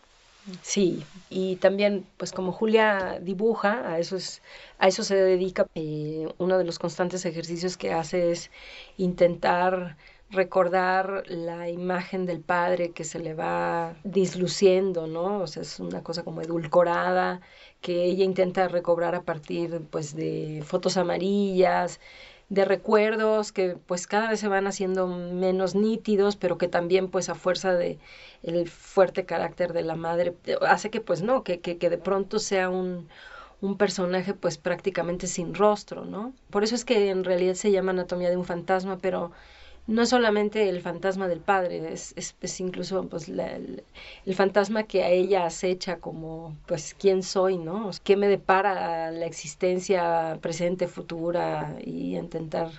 Sí, 0.61 1.03
y 1.29 1.55
también, 1.57 2.05
pues 2.17 2.33
como 2.33 2.51
Julia 2.51 3.19
dibuja, 3.21 3.89
a 3.89 3.99
eso, 3.99 4.17
es, 4.17 4.41
a 4.77 4.87
eso 4.87 5.03
se 5.03 5.15
dedica. 5.15 5.65
Eh, 5.75 6.27
uno 6.37 6.57
de 6.57 6.65
los 6.65 6.79
constantes 6.79 7.25
ejercicios 7.25 7.77
que 7.77 7.93
hace 7.93 8.31
es 8.31 8.51
intentar 8.97 9.95
recordar 10.29 11.23
la 11.27 11.69
imagen 11.69 12.25
del 12.25 12.41
padre 12.41 12.91
que 12.91 13.03
se 13.05 13.19
le 13.19 13.33
va 13.33 13.95
disluciendo, 14.03 15.07
¿no? 15.07 15.39
O 15.39 15.47
sea, 15.47 15.61
es 15.61 15.79
una 15.79 16.03
cosa 16.03 16.23
como 16.23 16.41
edulcorada 16.41 17.39
que 17.81 18.03
ella 18.05 18.25
intenta 18.25 18.67
recobrar 18.67 19.15
a 19.15 19.21
partir, 19.23 19.81
pues, 19.91 20.15
de 20.15 20.63
fotos 20.65 20.97
amarillas, 20.97 21.99
de 22.53 22.65
recuerdos 22.65 23.51
que 23.51 23.77
pues 23.87 24.05
cada 24.07 24.29
vez 24.29 24.39
se 24.39 24.47
van 24.47 24.67
haciendo 24.67 25.07
menos 25.07 25.73
nítidos, 25.75 26.35
pero 26.35 26.57
que 26.59 26.67
también 26.67 27.09
pues 27.09 27.29
a 27.29 27.35
fuerza 27.35 27.73
de 27.73 27.97
el 28.43 28.69
fuerte 28.69 29.25
carácter 29.25 29.73
de 29.73 29.81
la 29.83 29.95
madre 29.95 30.35
hace 30.67 30.91
que 30.91 31.01
pues 31.01 31.23
no, 31.23 31.43
que, 31.43 31.59
que, 31.61 31.77
que 31.79 31.89
de 31.89 31.97
pronto 31.97 32.37
sea 32.39 32.69
un, 32.69 33.09
un 33.61 33.77
personaje 33.77 34.33
pues 34.35 34.57
prácticamente 34.59 35.25
sin 35.27 35.55
rostro, 35.55 36.05
¿no? 36.05 36.33
Por 36.51 36.63
eso 36.63 36.75
es 36.75 36.85
que 36.85 37.09
en 37.09 37.23
realidad 37.23 37.55
se 37.55 37.71
llama 37.71 37.91
Anatomía 37.91 38.29
de 38.29 38.37
un 38.37 38.45
fantasma, 38.45 38.99
pero 39.01 39.31
no 39.85 40.01
es 40.03 40.09
solamente 40.09 40.69
el 40.69 40.81
fantasma 40.81 41.27
del 41.27 41.39
padre, 41.39 41.91
es, 41.91 42.13
es, 42.15 42.59
incluso 42.59 43.07
pues, 43.07 43.27
el, 43.27 43.83
fantasma 44.33 44.83
que 44.83 45.03
a 45.03 45.09
ella 45.09 45.45
acecha 45.45 45.97
como, 45.97 46.55
pues, 46.65 46.95
quién 46.97 47.23
soy, 47.23 47.57
¿no? 47.57 47.91
¿Qué 48.03 48.15
me 48.15 48.27
depara 48.27 49.11
la 49.11 49.25
existencia 49.25 50.37
presente, 50.41 50.87
futura 50.87 51.75
y 51.83 52.15
intentar 52.17 52.69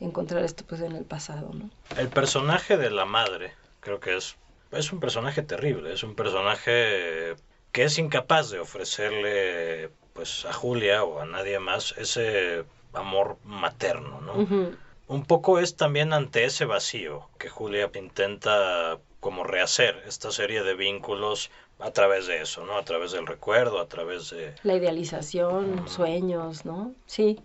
encontrar 0.00 0.44
esto 0.44 0.64
pues 0.66 0.80
en 0.80 0.92
el 0.92 1.04
pasado, 1.04 1.50
¿no? 1.54 1.70
El 1.96 2.08
personaje 2.08 2.76
de 2.76 2.90
la 2.90 3.04
madre 3.04 3.52
creo 3.80 4.00
que 4.00 4.16
es, 4.16 4.36
es 4.72 4.92
un 4.92 5.00
personaje 5.00 5.42
terrible, 5.42 5.92
es 5.92 6.02
un 6.02 6.14
personaje 6.14 7.34
que 7.72 7.84
es 7.84 7.98
incapaz 7.98 8.50
de 8.50 8.58
ofrecerle 8.58 9.90
pues 10.12 10.44
a 10.46 10.52
Julia 10.52 11.04
o 11.04 11.20
a 11.20 11.26
nadie 11.26 11.58
más 11.58 11.94
ese 11.98 12.64
amor 12.94 13.36
materno, 13.44 14.20
¿no? 14.20 14.76
Un 15.08 15.24
poco 15.24 15.58
es 15.60 15.76
también 15.76 16.12
ante 16.12 16.44
ese 16.44 16.64
vacío 16.64 17.28
que 17.38 17.48
Julia 17.48 17.90
intenta 17.94 18.98
como 19.20 19.44
rehacer 19.44 20.02
esta 20.06 20.30
serie 20.30 20.62
de 20.62 20.74
vínculos 20.74 21.50
a 21.78 21.90
través 21.90 22.26
de 22.26 22.42
eso, 22.42 22.64
¿no? 22.64 22.76
A 22.76 22.84
través 22.84 23.12
del 23.12 23.26
recuerdo, 23.26 23.80
a 23.80 23.86
través 23.86 24.30
de... 24.30 24.54
La 24.62 24.74
idealización, 24.74 25.88
sueños, 25.88 26.64
¿no? 26.64 26.92
Sí. 27.06 27.38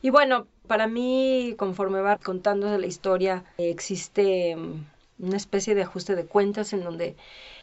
Y 0.00 0.10
bueno, 0.10 0.46
para 0.66 0.86
mí, 0.86 1.54
conforme 1.58 2.00
va 2.00 2.16
contándose 2.16 2.78
la 2.78 2.86
historia, 2.86 3.44
existe 3.58 4.56
mm, 4.56 4.84
una 5.18 5.36
especie 5.36 5.74
de 5.74 5.82
ajuste 5.82 6.14
de 6.14 6.26
cuentas 6.26 6.72
en 6.72 6.84
donde 6.84 7.16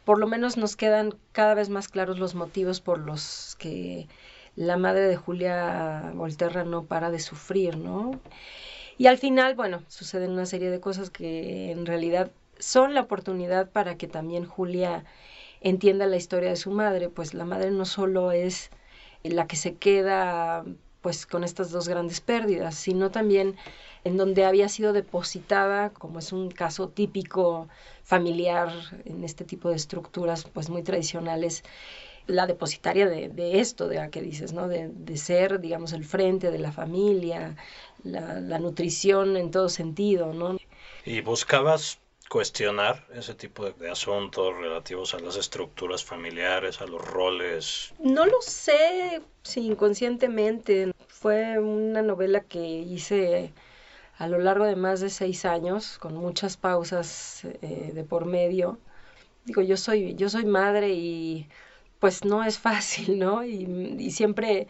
por 0.04 0.18
lo 0.18 0.26
menos 0.26 0.56
nos 0.56 0.76
quedan 0.76 1.14
cada 1.32 1.54
vez 1.54 1.68
más 1.68 1.88
claros 1.88 2.18
los 2.18 2.34
motivos 2.34 2.80
por 2.80 2.98
los 2.98 3.56
que 3.58 4.06
la 4.56 4.76
madre 4.76 5.02
de 5.02 5.16
Julia 5.16 6.12
Volterra 6.14 6.64
no 6.64 6.84
para 6.84 7.10
de 7.10 7.20
sufrir, 7.20 7.76
¿no? 7.76 8.20
Y 9.02 9.08
al 9.08 9.18
final, 9.18 9.56
bueno, 9.56 9.82
suceden 9.88 10.30
una 10.30 10.46
serie 10.46 10.70
de 10.70 10.78
cosas 10.78 11.10
que 11.10 11.72
en 11.72 11.86
realidad 11.86 12.30
son 12.60 12.94
la 12.94 13.00
oportunidad 13.00 13.68
para 13.68 13.96
que 13.96 14.06
también 14.06 14.46
Julia 14.46 15.04
entienda 15.60 16.06
la 16.06 16.14
historia 16.14 16.50
de 16.50 16.54
su 16.54 16.70
madre, 16.70 17.08
pues 17.08 17.34
la 17.34 17.44
madre 17.44 17.72
no 17.72 17.84
solo 17.84 18.30
es 18.30 18.70
la 19.24 19.48
que 19.48 19.56
se 19.56 19.74
queda 19.74 20.64
pues 21.00 21.26
con 21.26 21.42
estas 21.42 21.72
dos 21.72 21.88
grandes 21.88 22.20
pérdidas, 22.20 22.76
sino 22.76 23.10
también 23.10 23.56
en 24.04 24.16
donde 24.16 24.44
había 24.44 24.68
sido 24.68 24.92
depositada, 24.92 25.90
como 25.90 26.20
es 26.20 26.32
un 26.32 26.52
caso 26.52 26.88
típico 26.88 27.66
familiar 28.04 28.70
en 29.04 29.24
este 29.24 29.44
tipo 29.44 29.68
de 29.70 29.74
estructuras 29.74 30.44
pues 30.44 30.70
muy 30.70 30.84
tradicionales, 30.84 31.64
la 32.26 32.46
depositaria 32.46 33.08
de, 33.08 33.60
esto, 33.60 33.88
de 33.88 33.96
la 33.96 34.10
que 34.10 34.22
dices, 34.22 34.52
¿no? 34.52 34.68
De, 34.68 34.88
de, 34.88 35.16
ser, 35.16 35.60
digamos, 35.60 35.92
el 35.92 36.04
frente 36.04 36.50
de 36.50 36.58
la 36.58 36.72
familia, 36.72 37.56
la, 38.04 38.40
la, 38.40 38.58
nutrición 38.58 39.36
en 39.36 39.50
todo 39.50 39.68
sentido, 39.68 40.32
¿no? 40.32 40.56
¿Y 41.04 41.20
buscabas 41.20 41.98
cuestionar 42.32 43.06
ese 43.14 43.34
tipo 43.34 43.70
de, 43.70 43.90
asuntos 43.90 44.56
relativos 44.56 45.12
a 45.12 45.18
las 45.18 45.36
estructuras 45.36 46.02
familiares, 46.02 46.80
a 46.80 46.86
los 46.86 47.04
roles? 47.04 47.92
No 47.98 48.24
lo 48.24 48.40
sé 48.40 49.20
si 49.42 49.66
inconscientemente. 49.66 50.92
Fue 51.08 51.58
una 51.58 52.00
novela 52.00 52.40
que 52.40 52.58
hice 52.58 53.52
a 54.16 54.28
lo 54.28 54.38
largo 54.38 54.64
de 54.64 54.76
más 54.76 55.00
de 55.00 55.10
seis 55.10 55.44
años, 55.44 55.98
con 55.98 56.16
muchas 56.16 56.56
pausas 56.56 57.44
eh, 57.44 57.90
de 57.92 58.04
por 58.04 58.24
medio. 58.24 58.78
Digo, 59.44 59.60
yo 59.60 59.76
soy, 59.76 60.14
yo 60.14 60.30
soy 60.30 60.46
madre 60.46 60.88
y 60.90 61.48
pues 62.02 62.24
no 62.24 62.42
es 62.42 62.58
fácil, 62.58 63.18
¿no? 63.20 63.44
Y, 63.44 64.10
siempre 64.10 64.66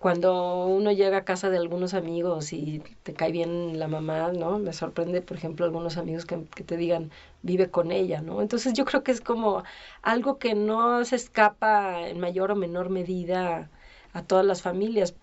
cuando 0.00 0.66
uno 0.66 0.90
llega 0.90 1.18
a 1.18 1.24
casa 1.24 1.48
de 1.48 1.58
algunos 1.58 1.94
amigos 1.94 2.52
y 2.52 2.82
te 3.04 3.14
cae 3.14 3.30
bien 3.30 3.78
la 3.78 3.86
mamá, 3.86 4.32
¿no? 4.32 4.58
Me 4.58 4.72
sorprende, 4.72 5.22
por 5.22 5.36
ejemplo, 5.36 5.64
algunos 5.64 5.96
amigos 5.96 6.26
que, 6.26 6.44
que, 6.56 6.64
te 6.64 6.76
digan, 6.76 7.12
vive 7.42 7.70
con 7.70 7.92
ella, 7.92 8.20
¿no? 8.20 8.42
Entonces 8.42 8.72
yo 8.74 8.84
creo 8.84 9.04
que 9.04 9.12
es 9.12 9.20
como 9.20 9.62
algo 10.02 10.38
que 10.38 10.54
no 10.56 11.04
se 11.04 11.16
escapa 11.16 12.08
en 12.08 12.18
mayor 12.18 12.50
o 12.50 12.56
menor 12.56 12.90
medida 12.90 13.70
a 14.12 14.24
todas 14.24 14.44
las 14.44 14.62
familias. 14.62 15.14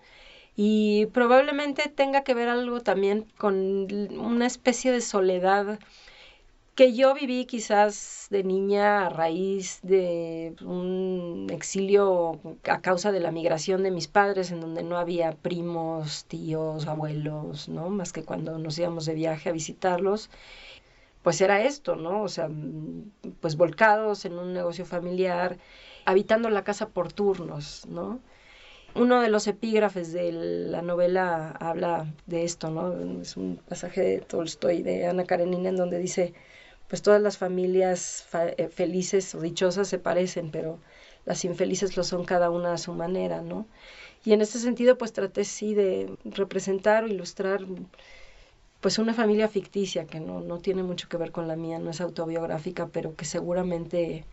Y 0.56 1.06
probablemente 1.12 1.90
tenga 1.90 2.24
que 2.24 2.34
ver 2.34 2.48
algo 2.48 2.80
también 2.80 3.26
con 3.38 3.56
una 4.18 4.46
especie 4.46 4.92
de 4.92 5.02
soledad 5.02 5.78
que 6.80 6.94
yo 6.94 7.12
viví 7.12 7.44
quizás 7.44 8.26
de 8.30 8.42
niña 8.42 9.04
a 9.04 9.10
raíz 9.10 9.80
de 9.82 10.54
un 10.62 11.46
exilio 11.50 12.40
a 12.64 12.80
causa 12.80 13.12
de 13.12 13.20
la 13.20 13.30
migración 13.30 13.82
de 13.82 13.90
mis 13.90 14.08
padres, 14.08 14.50
en 14.50 14.62
donde 14.62 14.82
no 14.82 14.96
había 14.96 15.32
primos, 15.32 16.24
tíos, 16.24 16.86
abuelos, 16.86 17.68
¿no? 17.68 17.90
Más 17.90 18.14
que 18.14 18.24
cuando 18.24 18.56
nos 18.56 18.78
íbamos 18.78 19.04
de 19.04 19.12
viaje 19.12 19.50
a 19.50 19.52
visitarlos. 19.52 20.30
Pues 21.22 21.42
era 21.42 21.62
esto, 21.62 21.96
¿no? 21.96 22.22
O 22.22 22.28
sea, 22.28 22.48
pues 23.40 23.56
volcados 23.58 24.24
en 24.24 24.38
un 24.38 24.54
negocio 24.54 24.86
familiar, 24.86 25.58
habitando 26.06 26.48
la 26.48 26.64
casa 26.64 26.88
por 26.88 27.12
turnos, 27.12 27.84
¿no? 27.88 28.20
Uno 28.94 29.20
de 29.20 29.28
los 29.28 29.46
epígrafes 29.46 30.14
de 30.14 30.32
la 30.32 30.80
novela 30.80 31.50
habla 31.60 32.06
de 32.24 32.44
esto, 32.44 32.70
¿no? 32.70 33.20
Es 33.20 33.36
un 33.36 33.58
pasaje 33.68 34.00
de 34.00 34.20
Tolstoy, 34.20 34.82
de 34.82 35.06
Ana 35.06 35.24
Karenina, 35.24 35.68
en 35.68 35.76
donde 35.76 35.98
dice, 35.98 36.32
pues 36.90 37.02
todas 37.02 37.22
las 37.22 37.38
familias 37.38 38.26
eh, 38.58 38.68
felices 38.68 39.34
o 39.36 39.40
dichosas 39.40 39.88
se 39.88 39.98
parecen, 40.00 40.50
pero 40.50 40.80
las 41.24 41.44
infelices 41.44 41.96
lo 41.96 42.02
son 42.04 42.24
cada 42.24 42.50
una 42.50 42.74
a 42.74 42.78
su 42.78 42.92
manera, 42.94 43.42
¿no? 43.42 43.66
Y 44.24 44.32
en 44.32 44.42
este 44.42 44.58
sentido, 44.58 44.98
pues 44.98 45.12
traté 45.12 45.44
sí 45.44 45.72
de 45.74 46.12
representar 46.24 47.04
o 47.04 47.08
ilustrar 47.08 47.64
pues 48.80 48.98
una 48.98 49.14
familia 49.14 49.48
ficticia 49.48 50.06
que 50.06 50.20
no, 50.20 50.40
no 50.40 50.58
tiene 50.58 50.82
mucho 50.82 51.08
que 51.08 51.16
ver 51.16 51.32
con 51.32 51.46
la 51.48 51.56
mía, 51.56 51.78
no 51.78 51.90
es 51.90 52.00
autobiográfica, 52.00 52.88
pero 52.88 53.14
que 53.14 53.24
seguramente 53.24 54.24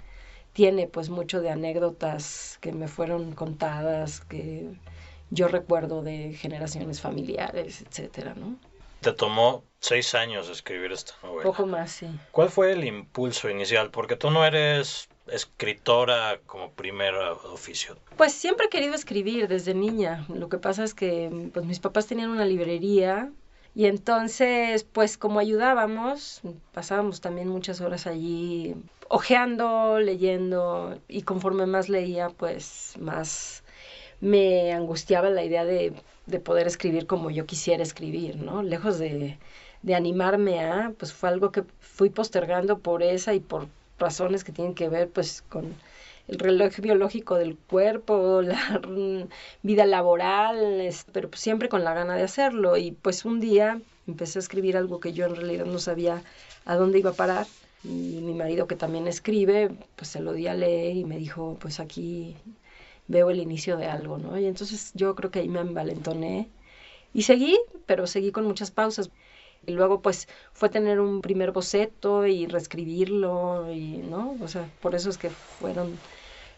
tiene 0.53 0.87
pues 0.87 1.09
mucho 1.09 1.41
de 1.41 1.51
anécdotas 1.51 2.57
que 2.61 2.71
me 2.71 2.87
fueron 2.87 3.33
contadas, 3.33 4.21
que 4.21 4.71
yo 5.29 5.47
recuerdo 5.47 6.01
de 6.01 6.33
generaciones 6.33 7.01
familiares, 7.01 7.83
etcétera, 7.83 8.33
¿no? 8.35 8.57
Te 9.01 9.11
tomó 9.13 9.63
seis 9.79 10.15
años 10.15 10.49
escribir 10.49 10.91
esta 10.91 11.13
novela. 11.23 11.43
Poco 11.43 11.65
más, 11.65 11.91
sí. 11.91 12.07
¿Cuál 12.31 12.49
fue 12.49 12.73
el 12.73 12.83
impulso 12.83 13.49
inicial? 13.49 13.91
Porque 13.91 14.15
tú 14.15 14.31
no 14.31 14.45
eres 14.45 15.09
escritora 15.27 16.39
como 16.45 16.71
primer 16.71 17.15
oficio. 17.15 17.97
Pues 18.15 18.33
siempre 18.33 18.67
he 18.67 18.69
querido 18.69 18.95
escribir 18.95 19.47
desde 19.47 19.73
niña. 19.73 20.25
Lo 20.29 20.49
que 20.49 20.57
pasa 20.57 20.83
es 20.83 20.93
que 20.93 21.49
pues, 21.53 21.65
mis 21.65 21.79
papás 21.79 22.07
tenían 22.07 22.29
una 22.29 22.45
librería 22.45 23.31
y 23.75 23.85
entonces, 23.85 24.83
pues 24.83 25.19
como 25.19 25.39
ayudábamos, 25.39 26.41
pasábamos 26.73 27.21
también 27.21 27.47
muchas 27.47 27.79
horas 27.79 28.07
allí 28.07 28.75
ojeando, 29.07 29.99
leyendo 29.99 30.99
y 31.07 31.21
conforme 31.21 31.67
más 31.67 31.87
leía, 31.87 32.29
pues 32.29 32.95
más 32.99 33.63
me 34.21 34.73
angustiaba 34.73 35.29
la 35.29 35.43
idea 35.43 35.65
de, 35.65 35.93
de 36.25 36.39
poder 36.39 36.67
escribir 36.67 37.07
como 37.07 37.29
yo 37.31 37.45
quisiera 37.45 37.83
escribir, 37.83 38.37
¿no? 38.37 38.63
Lejos 38.63 38.99
de, 38.99 39.37
de 39.81 39.95
animarme 39.95 40.59
a, 40.61 40.93
pues 40.97 41.13
fue 41.13 41.29
algo 41.29 41.51
que 41.51 41.63
fui 41.79 42.09
postergando 42.09 42.79
por 42.79 43.03
esa 43.03 43.33
y 43.33 43.39
por 43.39 43.67
razones 43.99 44.43
que 44.43 44.51
tienen 44.51 44.75
que 44.75 44.89
ver 44.89 45.09
pues 45.09 45.43
con 45.49 45.75
el 46.27 46.39
reloj 46.39 46.77
biológico 46.79 47.35
del 47.35 47.57
cuerpo, 47.57 48.41
la 48.41 48.81
vida 49.63 49.85
laboral, 49.85 50.89
pero 51.11 51.29
pues, 51.29 51.41
siempre 51.41 51.69
con 51.69 51.83
la 51.83 51.93
gana 51.93 52.15
de 52.15 52.23
hacerlo. 52.23 52.77
Y 52.77 52.91
pues 52.91 53.25
un 53.25 53.39
día 53.39 53.79
empecé 54.07 54.39
a 54.39 54.41
escribir 54.41 54.77
algo 54.77 54.99
que 54.99 55.13
yo 55.13 55.25
en 55.25 55.35
realidad 55.35 55.65
no 55.65 55.79
sabía 55.79 56.21
a 56.65 56.75
dónde 56.75 56.99
iba 56.99 57.11
a 57.11 57.13
parar. 57.13 57.47
Y 57.83 58.19
mi 58.21 58.33
marido, 58.33 58.67
que 58.67 58.75
también 58.75 59.07
escribe, 59.07 59.69
pues 59.95 60.09
se 60.09 60.19
lo 60.19 60.33
di 60.33 60.47
a 60.47 60.53
leer 60.53 60.97
y 60.97 61.05
me 61.05 61.17
dijo, 61.17 61.57
pues 61.61 61.79
aquí 61.79 62.35
veo 63.07 63.29
el 63.29 63.39
inicio 63.39 63.77
de 63.77 63.87
algo, 63.87 64.17
¿no? 64.17 64.37
Y 64.39 64.45
entonces 64.45 64.91
yo 64.95 65.15
creo 65.15 65.31
que 65.31 65.39
ahí 65.39 65.49
me 65.49 65.59
envalentoné 65.61 66.49
y 67.13 67.23
seguí, 67.23 67.57
pero 67.85 68.07
seguí 68.07 68.31
con 68.31 68.45
muchas 68.45 68.71
pausas. 68.71 69.09
Y 69.65 69.73
luego 69.73 70.01
pues 70.01 70.27
fue 70.53 70.69
tener 70.69 70.99
un 70.99 71.21
primer 71.21 71.51
boceto 71.51 72.25
y 72.25 72.47
reescribirlo 72.47 73.71
y, 73.73 73.97
¿no? 73.97 74.37
O 74.41 74.47
sea, 74.47 74.69
por 74.81 74.95
eso 74.95 75.09
es 75.09 75.17
que 75.17 75.29
fueron 75.29 75.97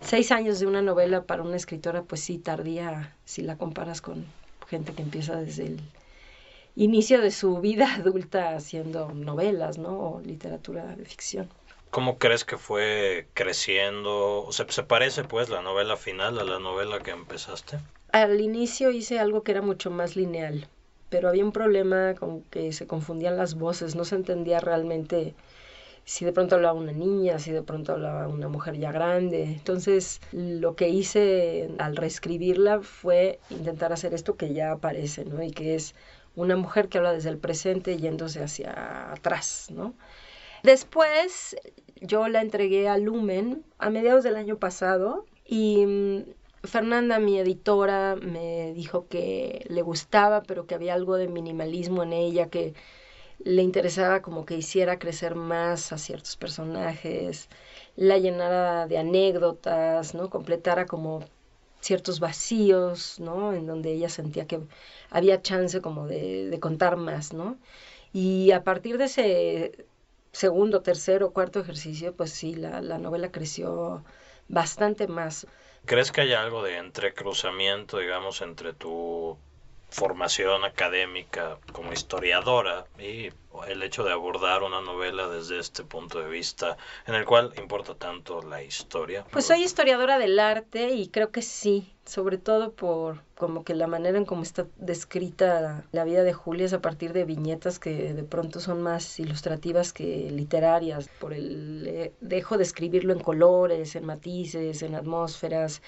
seis 0.02 0.32
años 0.32 0.60
de 0.60 0.68
una 0.68 0.82
novela 0.82 1.24
para 1.24 1.44
una 1.44 1.56
escritora, 1.56 2.04
pues 2.04 2.22
sí, 2.22 2.38
tardía 2.38 3.16
si 3.26 3.42
la 3.42 3.58
comparas 3.58 4.02
con 4.02 4.26
gente 4.68 4.94
que 4.94 5.02
empieza 5.02 5.36
desde 5.36 5.66
el 5.68 5.80
inicio 6.76 7.22
de 7.22 7.32
su 7.32 7.60
vida 7.60 7.96
adulta 7.96 8.56
haciendo 8.56 9.12
novelas, 9.14 9.78
¿no? 9.78 10.00
O 10.00 10.22
literatura 10.22 10.96
de 10.96 11.06
ficción. 11.06 11.50
¿Cómo 11.92 12.20
crees 12.20 12.46
que 12.46 12.58
fue 12.58 13.28
creciendo? 13.34 14.44
O 14.44 14.52
sea, 14.52 14.66
¿se 14.70 14.84
parece 14.84 15.24
pues 15.24 15.50
la 15.50 15.62
novela 15.62 15.98
final 15.98 16.38
a 16.38 16.44
la 16.44 16.60
novela 16.60 17.00
que 17.00 17.12
empezaste? 17.12 17.80
Al 18.12 18.40
inicio 18.42 18.92
hice 18.92 19.20
algo 19.20 19.44
que 19.44 19.52
era 19.52 19.62
mucho 19.62 19.90
más 19.90 20.16
lineal, 20.16 20.68
pero 21.10 21.30
había 21.30 21.44
un 21.44 21.52
problema 21.52 22.14
con 22.16 22.44
que 22.44 22.72
se 22.74 22.86
confundían 22.86 23.38
las 23.38 23.56
voces, 23.56 23.96
no 23.96 24.06
se 24.06 24.16
entendía 24.16 24.60
realmente 24.60 25.34
si 26.06 26.26
de 26.26 26.34
pronto 26.34 26.56
hablaba 26.56 26.74
una 26.74 26.92
niña, 26.92 27.38
si 27.38 27.52
de 27.52 27.62
pronto 27.62 27.94
hablaba 27.94 28.28
una 28.28 28.48
mujer 28.48 28.78
ya 28.78 28.92
grande. 28.92 29.44
Entonces, 29.44 30.22
lo 30.32 30.76
que 30.76 30.90
hice 30.90 31.70
al 31.78 31.96
reescribirla 31.96 32.82
fue 32.82 33.40
intentar 33.52 33.94
hacer 33.94 34.14
esto 34.16 34.36
que 34.36 34.54
ya 34.54 34.72
aparece, 34.72 35.26
¿no? 35.26 35.44
Y 35.44 35.52
que 35.52 35.76
es 35.76 35.94
una 36.36 36.56
mujer 36.56 36.88
que 36.90 36.98
habla 36.98 37.14
desde 37.14 37.30
el 37.30 37.38
presente 37.38 37.98
yéndose 37.98 38.42
hacia 38.44 39.12
atrás, 39.12 39.68
¿no? 39.72 39.94
Después 40.64 41.56
yo 42.02 42.28
la 42.28 42.42
entregué 42.42 42.88
a 42.88 42.98
Lumen 42.98 43.64
a 43.78 43.90
mediados 43.90 44.24
del 44.24 44.36
año 44.36 44.58
pasado 44.58 45.26
y 45.46 45.86
mm, 45.86 46.24
Fernanda, 46.64 47.20
mi 47.20 47.40
editora, 47.40 48.16
me 48.16 48.74
dijo 48.74 49.08
que 49.08 49.66
le 49.70 49.82
gustaba, 49.82 50.44
pero 50.44 50.68
que 50.68 50.76
había 50.76 50.94
algo 50.94 51.16
de 51.16 51.28
minimalismo 51.28 52.04
en 52.04 52.14
ella, 52.14 52.50
que 52.50 52.74
le 53.40 53.62
interesaba 53.64 54.22
como 54.22 54.46
que 54.46 54.58
hiciera 54.58 55.00
crecer 55.00 55.36
más 55.36 55.94
a 55.94 55.98
ciertos 55.98 56.36
personajes, 56.36 57.50
la 57.96 58.18
llenara 58.18 58.88
de 58.88 58.98
anécdotas, 58.98 60.14
¿no? 60.16 60.30
Completara 60.30 60.86
como 60.86 61.22
ciertos 61.80 62.20
vacíos, 62.20 63.20
¿no? 63.20 63.54
En 63.54 63.66
donde 63.66 63.94
ella 63.94 64.10
sentía 64.10 64.46
que 64.46 64.60
había 65.10 65.42
chance 65.42 65.82
como 65.82 66.08
de, 66.08 66.50
de 66.50 66.60
contar 66.60 66.98
más, 66.98 67.34
¿no? 67.34 67.58
Y 68.12 68.52
a 68.52 68.64
partir 68.64 68.98
de 68.98 69.06
ese 69.06 69.86
segundo, 70.32 70.82
tercero, 70.82 71.32
cuarto 71.34 71.60
ejercicio, 71.60 72.16
pues 72.16 72.32
sí, 72.32 72.56
la, 72.56 72.82
la 72.82 72.98
novela 72.98 73.32
creció 73.32 74.04
bastante 74.48 75.08
más. 75.08 75.48
¿Crees 75.86 76.12
que 76.12 76.22
hay 76.22 76.34
algo 76.34 76.64
de 76.64 76.78
entrecruzamiento, 76.78 77.98
digamos, 78.00 78.42
entre 78.42 78.74
tu 78.74 79.38
formación 79.90 80.64
académica 80.66 81.58
como 81.72 81.92
historiadora 81.94 82.86
y 83.00 83.30
el 83.68 83.84
hecho 83.84 84.04
de 84.04 84.12
abordar 84.12 84.64
una 84.64 84.82
novela 84.82 85.28
desde 85.28 85.60
este 85.60 85.84
punto 85.84 86.20
de 86.20 86.30
vista 86.30 86.78
en 87.08 87.16
el 87.16 87.26
cual 87.26 87.52
importa 87.58 87.96
tanto 87.96 88.42
la 88.42 88.64
historia. 88.64 89.26
Pues 89.32 89.46
soy 89.46 89.64
historiadora 89.64 90.20
del 90.20 90.40
arte 90.40 90.90
y 90.94 91.08
creo 91.08 91.32
que 91.32 91.42
sí, 91.42 91.94
sobre 92.06 92.38
todo 92.38 92.72
por 92.72 93.24
como 93.36 93.64
que 93.64 93.74
la 93.74 93.88
manera 93.88 94.18
en 94.18 94.26
cómo 94.26 94.44
está 94.44 94.68
descrita 94.78 95.84
la 95.92 96.04
vida 96.04 96.24
de 96.24 96.34
Julia 96.34 96.66
es 96.66 96.74
a 96.74 96.82
partir 96.82 97.14
de 97.14 97.26
viñetas 97.26 97.80
que 97.80 98.14
de 98.14 98.24
pronto 98.24 98.60
son 98.60 98.82
más 98.82 99.20
ilustrativas 99.20 99.94
que 99.94 100.30
literarias, 100.30 101.10
por 101.20 101.34
el 101.34 101.86
eh, 101.88 102.14
dejo 102.22 102.58
de 102.58 102.64
escribirlo 102.64 103.14
en 103.14 103.20
colores, 103.20 103.96
en 103.96 104.06
matices, 104.06 104.84
en 104.84 104.96
atmósferas, 104.96 105.82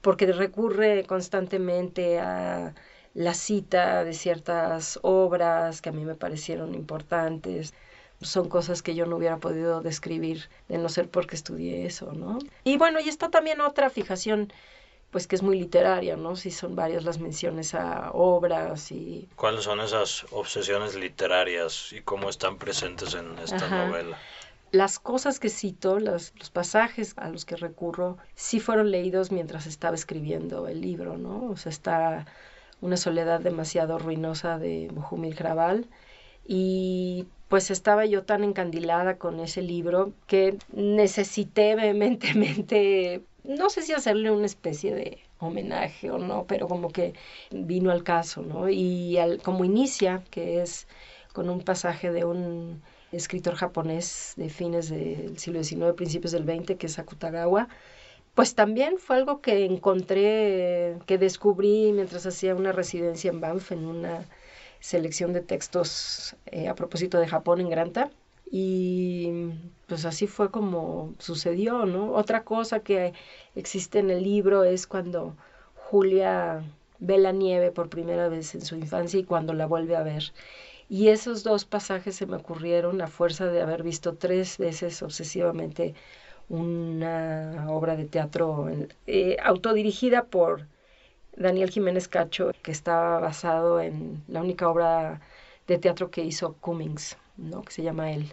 porque 0.00 0.30
recurre 0.32 1.04
constantemente 1.04 2.20
a 2.20 2.74
la 3.18 3.34
cita 3.34 4.04
de 4.04 4.12
ciertas 4.12 5.00
obras 5.02 5.82
que 5.82 5.88
a 5.88 5.92
mí 5.92 6.04
me 6.04 6.14
parecieron 6.14 6.72
importantes. 6.76 7.74
Son 8.20 8.48
cosas 8.48 8.80
que 8.80 8.94
yo 8.94 9.06
no 9.06 9.16
hubiera 9.16 9.38
podido 9.38 9.80
describir 9.80 10.48
de 10.68 10.78
no 10.78 10.88
ser 10.88 11.10
porque 11.10 11.34
estudié 11.34 11.84
eso, 11.84 12.12
¿no? 12.12 12.38
Y 12.62 12.76
bueno, 12.76 13.00
y 13.00 13.08
está 13.08 13.28
también 13.28 13.60
otra 13.60 13.90
fijación 13.90 14.52
pues 15.10 15.26
que 15.26 15.34
es 15.34 15.42
muy 15.42 15.58
literaria, 15.58 16.16
¿no? 16.16 16.36
Si 16.36 16.52
son 16.52 16.76
varias 16.76 17.02
las 17.02 17.18
menciones 17.18 17.74
a 17.74 18.12
obras 18.12 18.92
y... 18.92 19.28
¿Cuáles 19.34 19.64
son 19.64 19.80
esas 19.80 20.24
obsesiones 20.30 20.94
literarias 20.94 21.92
y 21.92 22.02
cómo 22.02 22.30
están 22.30 22.56
presentes 22.56 23.14
en 23.14 23.36
esta 23.40 23.68
novela? 23.68 24.16
Las 24.70 25.00
cosas 25.00 25.40
que 25.40 25.48
cito, 25.48 25.98
los, 25.98 26.34
los, 26.36 26.50
pasajes 26.50 27.14
a 27.16 27.30
los 27.30 27.44
que 27.44 27.56
recurro, 27.56 28.16
sí 28.36 28.60
fueron 28.60 28.92
leídos 28.92 29.32
mientras 29.32 29.66
estaba 29.66 29.96
escribiendo 29.96 30.68
el 30.68 30.82
libro, 30.82 31.18
¿no? 31.18 31.50
O 31.50 31.56
sea, 31.56 31.70
está 31.70 32.26
una 32.80 32.96
soledad 32.96 33.40
demasiado 33.40 33.98
ruinosa 33.98 34.58
de 34.58 34.88
Bohumil. 34.92 35.36
Y 36.46 37.26
pues 37.48 37.70
estaba 37.70 38.06
yo 38.06 38.24
tan 38.24 38.44
encandilada 38.44 39.18
con 39.18 39.40
ese 39.40 39.62
libro 39.62 40.12
que 40.26 40.58
necesité 40.72 41.74
vehementemente, 41.74 43.22
no 43.44 43.70
sé 43.70 43.82
si 43.82 43.92
hacerle 43.92 44.30
una 44.30 44.46
especie 44.46 44.94
de 44.94 45.18
homenaje 45.38 46.10
o 46.10 46.18
no, 46.18 46.46
pero 46.46 46.68
como 46.68 46.90
que 46.90 47.14
vino 47.50 47.90
al 47.90 48.02
caso, 48.02 48.42
¿no? 48.42 48.68
Y 48.68 49.18
al, 49.18 49.40
como 49.42 49.64
inicia, 49.64 50.24
que 50.30 50.62
es 50.62 50.88
con 51.32 51.48
un 51.50 51.60
pasaje 51.62 52.10
de 52.12 52.24
un 52.24 52.82
escritor 53.12 53.54
japonés 53.54 54.34
de 54.36 54.48
fines 54.50 54.90
del 54.90 55.38
siglo 55.38 55.62
XIX, 55.62 55.94
principios 55.96 56.32
del 56.32 56.44
XX, 56.44 56.76
que 56.76 56.86
es 56.86 56.98
Akutagawa, 56.98 57.68
pues 58.38 58.54
también 58.54 58.98
fue 58.98 59.16
algo 59.16 59.40
que 59.40 59.64
encontré, 59.64 60.96
que 61.06 61.18
descubrí 61.18 61.90
mientras 61.92 62.24
hacía 62.24 62.54
una 62.54 62.70
residencia 62.70 63.32
en 63.32 63.40
Banff, 63.40 63.72
en 63.72 63.84
una 63.84 64.28
selección 64.78 65.32
de 65.32 65.40
textos 65.40 66.36
eh, 66.46 66.68
a 66.68 66.76
propósito 66.76 67.18
de 67.18 67.26
Japón 67.26 67.60
en 67.60 67.68
Granta. 67.68 68.12
Y 68.48 69.50
pues 69.88 70.04
así 70.04 70.28
fue 70.28 70.52
como 70.52 71.16
sucedió, 71.18 71.84
¿no? 71.84 72.12
Otra 72.12 72.44
cosa 72.44 72.78
que 72.78 73.12
existe 73.56 73.98
en 73.98 74.08
el 74.08 74.22
libro 74.22 74.62
es 74.62 74.86
cuando 74.86 75.36
Julia 75.74 76.62
ve 77.00 77.18
la 77.18 77.32
nieve 77.32 77.72
por 77.72 77.88
primera 77.88 78.28
vez 78.28 78.54
en 78.54 78.60
su 78.60 78.76
infancia 78.76 79.18
y 79.18 79.24
cuando 79.24 79.52
la 79.52 79.66
vuelve 79.66 79.96
a 79.96 80.04
ver. 80.04 80.32
Y 80.88 81.08
esos 81.08 81.42
dos 81.42 81.64
pasajes 81.64 82.14
se 82.14 82.26
me 82.26 82.36
ocurrieron 82.36 83.00
a 83.02 83.08
fuerza 83.08 83.46
de 83.46 83.62
haber 83.62 83.82
visto 83.82 84.14
tres 84.14 84.58
veces 84.58 85.02
obsesivamente 85.02 85.96
una 86.48 87.66
obra 87.68 87.96
de 87.96 88.06
teatro 88.06 88.68
eh, 89.06 89.36
autodirigida 89.42 90.24
por 90.24 90.66
Daniel 91.36 91.70
Jiménez 91.70 92.08
Cacho, 92.08 92.52
que 92.62 92.70
estaba 92.70 93.20
basado 93.20 93.80
en 93.80 94.22
la 94.28 94.40
única 94.40 94.68
obra 94.68 95.20
de 95.66 95.78
teatro 95.78 96.10
que 96.10 96.24
hizo 96.24 96.54
Cummings, 96.54 97.16
¿no? 97.36 97.62
que 97.62 97.72
se 97.72 97.82
llama 97.82 98.12
Él. 98.12 98.32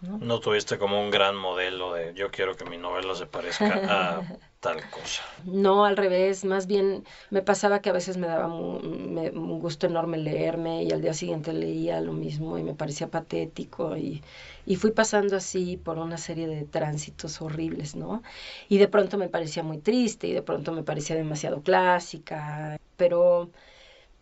¿no? 0.00 0.38
tuviste 0.38 0.78
como 0.78 1.00
un 1.00 1.10
gran 1.10 1.34
modelo 1.34 1.94
de 1.94 2.12
yo 2.14 2.30
quiero 2.30 2.56
que 2.56 2.64
mi 2.66 2.76
novela 2.76 3.14
se 3.14 3.26
parezca 3.26 3.80
a 3.88 4.22
tal 4.64 4.80
cosa. 4.90 5.22
No, 5.44 5.84
al 5.84 5.96
revés, 5.96 6.44
más 6.44 6.66
bien 6.66 7.04
me 7.30 7.42
pasaba 7.42 7.80
que 7.82 7.90
a 7.90 7.92
veces 7.92 8.16
me 8.16 8.26
daba 8.26 8.46
un 8.46 9.58
gusto 9.60 9.86
enorme 9.86 10.16
leerme 10.16 10.84
y 10.84 10.90
al 10.92 11.02
día 11.02 11.12
siguiente 11.12 11.52
leía 11.52 12.00
lo 12.00 12.14
mismo 12.14 12.56
y 12.58 12.62
me 12.62 12.74
parecía 12.74 13.08
patético 13.10 13.96
y, 13.96 14.22
y 14.64 14.76
fui 14.76 14.92
pasando 14.92 15.36
así 15.36 15.76
por 15.76 15.98
una 15.98 16.16
serie 16.16 16.46
de 16.48 16.64
tránsitos 16.64 17.42
horribles, 17.42 17.94
¿no? 17.94 18.22
Y 18.70 18.78
de 18.78 18.88
pronto 18.88 19.18
me 19.18 19.28
parecía 19.28 19.62
muy 19.62 19.78
triste 19.78 20.28
y 20.28 20.32
de 20.32 20.42
pronto 20.42 20.72
me 20.72 20.82
parecía 20.82 21.16
demasiado 21.16 21.62
clásica, 21.62 22.78
pero 22.96 23.50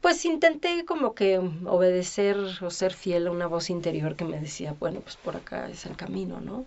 pues 0.01 0.25
intenté 0.25 0.85
como 0.85 1.15
que 1.15 1.39
obedecer 1.67 2.37
o 2.63 2.71
ser 2.71 2.93
fiel 2.93 3.29
a 3.29 3.31
una 3.31 3.47
voz 3.47 3.71
interior 3.71 4.17
que 4.17 4.25
me 4.25 4.41
decía, 4.41 4.75
bueno, 4.79 5.01
pues 5.01 5.17
por 5.17 5.37
acá 5.37 5.69
es 5.71 5.87
el 5.87 5.97
camino, 5.97 6.41
¿no? 6.41 6.65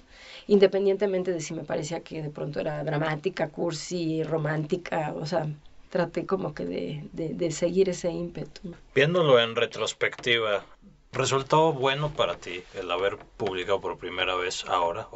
Independientemente 0.47 1.31
de 1.31 1.39
si 1.39 1.53
me 1.53 1.63
parecía 1.63 2.01
que 2.01 2.21
de 2.21 2.29
pronto 2.29 2.59
era 2.59 2.83
dramática, 2.83 3.49
cursi, 3.49 4.23
romántica, 4.23 5.13
o 5.15 5.25
sea, 5.25 5.47
traté 5.89 6.25
como 6.25 6.53
que 6.53 6.65
de, 6.65 7.03
de, 7.13 7.51
seguir 7.51 7.89
ese 7.89 8.11
ímpetu. 8.11 8.75
Viéndolo 8.93 9.39
en 9.39 9.55
retrospectiva, 9.55 10.63
¿resultó 11.11 11.73
bueno 11.73 12.11
para 12.13 12.35
ti 12.35 12.63
el 12.75 12.91
haber 12.91 13.17
publicado 13.37 13.81
por 13.81 13.97
primera 13.97 14.35
vez 14.35 14.65
ahora? 14.65 15.07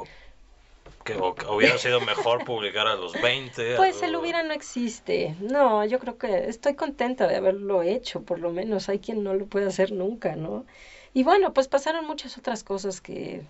que 1.04 1.16
hubiera 1.16 1.78
sido 1.78 2.02
mejor 2.02 2.44
publicar 2.46 2.88
a 2.88 2.96
los 2.96 3.14
20. 3.20 3.78
Pues 3.78 4.02
el 4.04 4.16
hubiera 4.16 4.44
no 4.44 4.54
existe. 4.54 5.36
No, 5.40 5.84
yo 5.86 6.00
creo 6.00 6.18
que 6.18 6.50
estoy 6.50 6.76
contenta 6.76 7.28
de 7.28 7.36
haberlo 7.36 7.82
hecho, 7.82 8.22
por 8.22 8.40
lo 8.40 8.52
menos. 8.52 8.90
Hay 8.90 9.00
quien 9.00 9.24
no 9.24 9.34
lo 9.34 9.46
puede 9.46 9.68
hacer 9.68 9.92
nunca, 9.92 10.36
¿no? 10.36 10.66
Y 11.14 11.24
bueno, 11.24 11.54
pues 11.54 11.68
pasaron 11.68 12.06
muchas 12.06 12.38
otras 12.38 12.64
cosas 12.64 13.02
que 13.02 13.42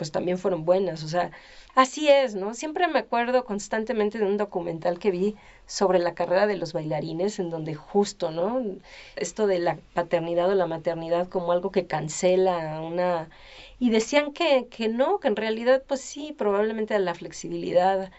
pues 0.00 0.12
también 0.12 0.38
fueron 0.38 0.64
buenas, 0.64 1.04
o 1.04 1.08
sea, 1.08 1.30
así 1.74 2.08
es, 2.08 2.34
¿no? 2.34 2.54
Siempre 2.54 2.88
me 2.88 3.00
acuerdo 3.00 3.44
constantemente 3.44 4.18
de 4.18 4.24
un 4.24 4.38
documental 4.38 4.98
que 4.98 5.10
vi 5.10 5.36
sobre 5.66 5.98
la 5.98 6.14
carrera 6.14 6.46
de 6.46 6.56
los 6.56 6.72
bailarines, 6.72 7.38
en 7.38 7.50
donde 7.50 7.74
justo, 7.74 8.30
¿no? 8.30 8.62
Esto 9.16 9.46
de 9.46 9.58
la 9.58 9.76
paternidad 9.92 10.48
o 10.48 10.54
la 10.54 10.66
maternidad 10.66 11.28
como 11.28 11.52
algo 11.52 11.70
que 11.70 11.86
cancela 11.86 12.80
una 12.80 13.28
y 13.78 13.90
decían 13.90 14.32
que, 14.32 14.68
que 14.70 14.88
no, 14.88 15.20
que 15.20 15.28
en 15.28 15.36
realidad 15.36 15.82
pues 15.86 16.00
sí, 16.00 16.32
probablemente 16.32 16.98
la 16.98 17.14
flexibilidad 17.14 18.10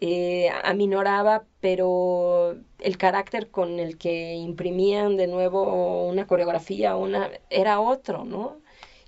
eh, 0.00 0.50
aminoraba, 0.64 1.44
pero 1.60 2.56
el 2.78 2.96
carácter 2.98 3.50
con 3.50 3.80
el 3.80 3.98
que 3.98 4.34
imprimían 4.34 5.16
de 5.16 5.26
nuevo 5.26 6.06
una 6.08 6.26
coreografía 6.28 6.94
una, 6.96 7.30
era 7.50 7.80
otro, 7.80 8.24
¿no? 8.24 8.60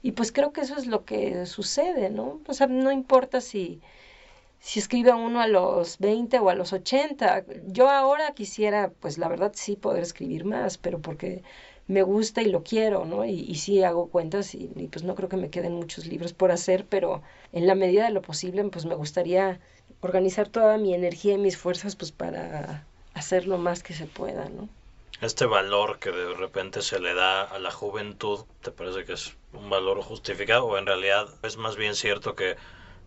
Y 0.03 0.13
pues 0.13 0.33
creo 0.33 0.53
que 0.53 0.63
eso 0.63 0.77
es 0.77 0.87
lo 0.87 1.05
que 1.05 1.47
sucede, 1.47 2.11
¿no? 2.11 2.41
O 2.47 2.55
sea, 2.55 2.67
no 2.67 2.91
importa 2.93 3.41
si, 3.41 3.81
si 4.61 4.79
escribe 4.81 5.13
uno 5.13 5.41
a 5.41 5.47
los 5.49 5.99
20 5.99 6.39
o 6.39 6.51
a 6.51 6.55
los 6.55 6.73
80. 6.73 7.45
Yo 7.67 7.89
ahora 7.91 8.33
quisiera, 8.35 8.93
pues 9.01 9.19
la 9.19 9.29
verdad 9.29 9.53
sí 9.55 9.77
poder 9.77 10.03
escribir 10.03 10.45
más, 10.45 10.79
pero 10.79 11.01
porque 11.01 11.43
me 11.89 12.03
gusta 12.03 12.43
y 12.43 12.47
lo 12.47 12.63
quiero, 12.63 13.05
¿no? 13.05 13.25
Y, 13.25 13.41
y 13.41 13.57
sí 13.57 13.83
hago 13.83 14.09
cuentas 14.11 14.55
y, 14.55 14.71
y, 14.77 14.89
pues 14.89 15.05
no 15.05 15.15
creo 15.15 15.29
que 15.29 15.37
me 15.37 15.51
queden 15.51 15.75
muchos 15.75 16.07
libros 16.07 16.33
por 16.33 16.53
hacer, 16.53 16.87
pero 16.89 17.23
en 17.53 17.67
la 17.67 17.75
medida 17.75 18.05
de 18.05 18.13
lo 18.13 18.23
posible, 18.23 18.65
pues 18.71 18.87
me 18.87 18.95
gustaría 18.95 19.61
organizar 20.01 20.49
toda 20.49 20.79
mi 20.79 20.95
energía 20.95 21.35
y 21.35 21.39
mis 21.39 21.57
fuerzas 21.57 21.97
pues 21.97 22.13
para 22.13 22.87
hacer 23.15 23.47
lo 23.47 23.59
más 23.59 23.83
que 23.83 23.95
se 23.95 24.07
pueda, 24.07 24.49
¿no? 24.49 24.69
Este 25.21 25.45
valor 25.45 25.99
que 25.99 26.11
de 26.11 26.35
repente 26.35 26.81
se 26.81 26.99
le 26.99 27.13
da 27.15 27.43
a 27.43 27.59
la 27.59 27.71
juventud, 27.71 28.41
¿te 28.63 28.71
parece 28.71 29.05
que 29.05 29.13
es 29.13 29.37
un 29.53 29.69
valor 29.69 30.01
justificado 30.01 30.65
o 30.65 30.79
en 30.79 30.87
realidad 30.87 31.29
es 31.43 31.59
más 31.59 31.77
bien 31.77 31.95
cierto 31.95 32.35
que 32.35 32.57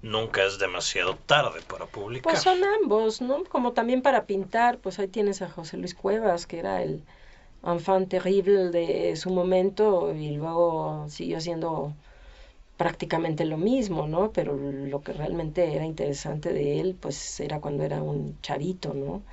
nunca 0.03 0.43
es 0.43 0.59
demasiado 0.59 1.15
tarde 1.25 1.61
para 1.67 1.87
publicar? 1.87 2.23
Pues 2.23 2.43
son 2.43 2.63
ambos, 2.63 3.21
¿no? 3.21 3.43
Como 3.45 3.71
también 3.71 4.03
para 4.03 4.25
pintar, 4.25 4.77
pues 4.77 4.99
ahí 4.99 5.07
tienes 5.07 5.41
a 5.41 5.49
José 5.49 5.77
Luis 5.77 5.95
Cuevas, 5.95 6.45
que 6.45 6.59
era 6.59 6.83
el 6.83 7.01
enfant 7.65 8.09
terrible 8.09 8.69
de 8.69 9.15
su 9.15 9.31
momento 9.31 10.13
y 10.13 10.35
luego 10.35 11.05
siguió 11.09 11.39
siendo 11.41 11.93
prácticamente 12.77 13.45
lo 13.45 13.57
mismo, 13.57 14.07
¿no? 14.07 14.31
Pero 14.31 14.55
lo 14.55 15.01
que 15.01 15.13
realmente 15.13 15.73
era 15.73 15.85
interesante 15.85 16.53
de 16.53 16.79
él, 16.79 16.95
pues 16.99 17.39
era 17.39 17.59
cuando 17.59 17.83
era 17.83 18.03
un 18.03 18.39
chavito, 18.41 18.93
¿no? 18.93 19.23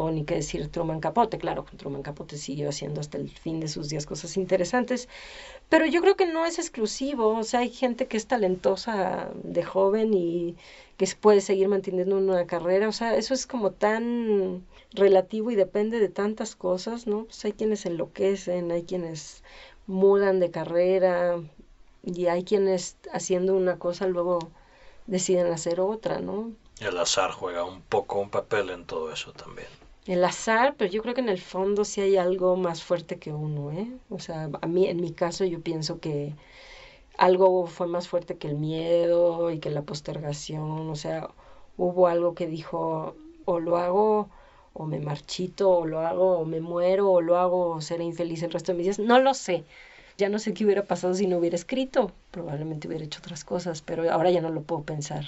O 0.00 0.12
ni 0.12 0.24
qué 0.24 0.36
decir 0.36 0.68
Truman 0.68 1.00
Capote, 1.00 1.38
claro, 1.38 1.64
Truman 1.76 2.02
Capote 2.02 2.36
siguió 2.36 2.68
haciendo 2.68 3.00
hasta 3.00 3.18
el 3.18 3.30
fin 3.30 3.58
de 3.58 3.66
sus 3.66 3.88
días 3.88 4.06
cosas 4.06 4.36
interesantes, 4.36 5.08
pero 5.68 5.86
yo 5.86 6.00
creo 6.00 6.14
que 6.14 6.24
no 6.24 6.46
es 6.46 6.60
exclusivo, 6.60 7.36
o 7.36 7.42
sea, 7.42 7.60
hay 7.60 7.70
gente 7.70 8.06
que 8.06 8.16
es 8.16 8.28
talentosa 8.28 9.28
de 9.42 9.64
joven 9.64 10.14
y 10.14 10.54
que 10.98 11.08
puede 11.20 11.40
seguir 11.40 11.66
manteniendo 11.66 12.16
una 12.16 12.46
carrera, 12.46 12.86
o 12.88 12.92
sea, 12.92 13.16
eso 13.16 13.34
es 13.34 13.48
como 13.48 13.72
tan 13.72 14.64
relativo 14.92 15.50
y 15.50 15.56
depende 15.56 15.98
de 15.98 16.08
tantas 16.08 16.54
cosas, 16.54 17.08
¿no? 17.08 17.24
Pues 17.24 17.44
hay 17.44 17.54
quienes 17.54 17.84
enloquecen, 17.84 18.70
hay 18.70 18.84
quienes 18.84 19.42
mudan 19.88 20.38
de 20.38 20.52
carrera 20.52 21.40
y 22.04 22.26
hay 22.26 22.44
quienes 22.44 22.96
haciendo 23.12 23.56
una 23.56 23.80
cosa 23.80 24.06
luego 24.06 24.38
deciden 25.08 25.52
hacer 25.52 25.80
otra, 25.80 26.20
¿no? 26.20 26.52
El 26.78 26.96
azar 26.98 27.32
juega 27.32 27.64
un 27.64 27.82
poco 27.82 28.20
un 28.20 28.30
papel 28.30 28.70
en 28.70 28.84
todo 28.84 29.12
eso 29.12 29.32
también. 29.32 29.66
El 30.06 30.24
azar, 30.24 30.74
pero 30.76 30.90
yo 30.90 31.02
creo 31.02 31.14
que 31.14 31.20
en 31.20 31.28
el 31.28 31.38
fondo 31.40 31.84
sí 31.84 32.00
hay 32.00 32.16
algo 32.16 32.56
más 32.56 32.82
fuerte 32.82 33.18
que 33.18 33.32
uno, 33.32 33.70
¿eh? 33.70 33.88
O 34.10 34.18
sea, 34.18 34.50
a 34.60 34.66
mí, 34.66 34.86
en 34.88 35.00
mi 35.00 35.12
caso, 35.12 35.44
yo 35.44 35.60
pienso 35.62 36.00
que 36.00 36.34
algo 37.18 37.66
fue 37.66 37.86
más 37.86 38.08
fuerte 38.08 38.38
que 38.38 38.48
el 38.48 38.56
miedo 38.56 39.50
y 39.50 39.60
que 39.60 39.70
la 39.70 39.82
postergación, 39.82 40.90
o 40.90 40.96
sea, 40.96 41.30
hubo 41.76 42.08
algo 42.08 42.34
que 42.34 42.46
dijo, 42.46 43.16
o 43.44 43.60
lo 43.60 43.76
hago 43.78 44.28
o 44.74 44.86
me 44.86 45.00
marchito, 45.00 45.70
o 45.70 45.86
lo 45.86 46.00
hago, 46.00 46.38
o 46.38 46.44
me 46.44 46.60
muero, 46.60 47.10
o 47.12 47.20
lo 47.20 47.36
hago, 47.38 47.70
o 47.70 47.80
seré 47.80 48.04
infeliz 48.04 48.42
el 48.42 48.52
resto 48.52 48.72
de 48.72 48.78
mis 48.78 48.86
días. 48.86 48.98
No 49.00 49.20
lo 49.20 49.34
sé. 49.34 49.64
Ya 50.18 50.28
no 50.28 50.38
sé 50.38 50.54
qué 50.54 50.64
hubiera 50.64 50.84
pasado 50.84 51.14
si 51.14 51.26
no 51.26 51.38
hubiera 51.38 51.56
escrito. 51.56 52.12
Probablemente 52.30 52.88
hubiera 52.88 53.04
hecho 53.04 53.20
otras 53.20 53.44
cosas, 53.44 53.82
pero 53.82 54.10
ahora 54.12 54.30
ya 54.30 54.40
no 54.40 54.50
lo 54.50 54.62
puedo 54.62 54.82
pensar 54.82 55.24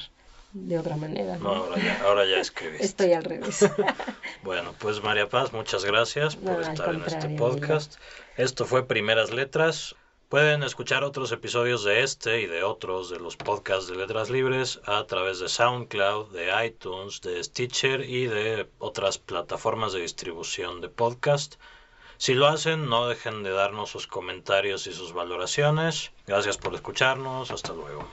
de 0.53 0.79
otra 0.79 0.97
manera. 0.97 1.37
No, 1.37 1.51
ahora, 1.51 1.77
ya, 1.83 2.03
ahora 2.05 2.25
ya 2.27 2.39
escribiste. 2.39 2.85
Estoy 2.85 3.13
al 3.13 3.25
revés. 3.25 3.69
bueno, 4.43 4.75
pues 4.79 5.03
María 5.03 5.29
Paz, 5.29 5.53
muchas 5.53 5.85
gracias 5.85 6.37
por 6.37 6.53
no, 6.53 6.61
estar 6.61 6.95
en 6.95 7.03
este 7.03 7.29
podcast. 7.31 7.97
Esto 8.37 8.65
fue 8.65 8.87
Primeras 8.87 9.31
Letras. 9.31 9.95
Pueden 10.29 10.63
escuchar 10.63 11.03
otros 11.03 11.33
episodios 11.33 11.83
de 11.83 12.03
este 12.03 12.41
y 12.41 12.47
de 12.47 12.63
otros 12.63 13.11
de 13.11 13.19
los 13.19 13.37
podcasts 13.37 13.89
de 13.89 13.97
Letras 13.97 14.31
Libres 14.31 14.81
a 14.85 15.05
través 15.05 15.41
de 15.41 15.49
SoundCloud, 15.49 16.31
de 16.31 16.67
iTunes, 16.67 17.21
de 17.21 17.43
Stitcher 17.43 18.03
y 18.03 18.27
de 18.27 18.69
otras 18.79 19.19
plataformas 19.19 19.93
de 19.93 20.03
distribución 20.03 20.81
de 20.81 20.89
podcast. 20.89 21.57
Si 22.17 22.35
lo 22.35 22.49
hacen, 22.49 22.89
no 22.89 23.09
dejen 23.09 23.43
de 23.43 23.51
darnos 23.51 23.91
sus 23.91 24.07
comentarios 24.07 24.87
y 24.87 24.93
sus 24.93 25.15
valoraciones. 25.15 26.13
Gracias 26.27 26.59
por 26.59 26.75
escucharnos. 26.75 27.51
Hasta 27.51 27.73
luego. 27.73 28.07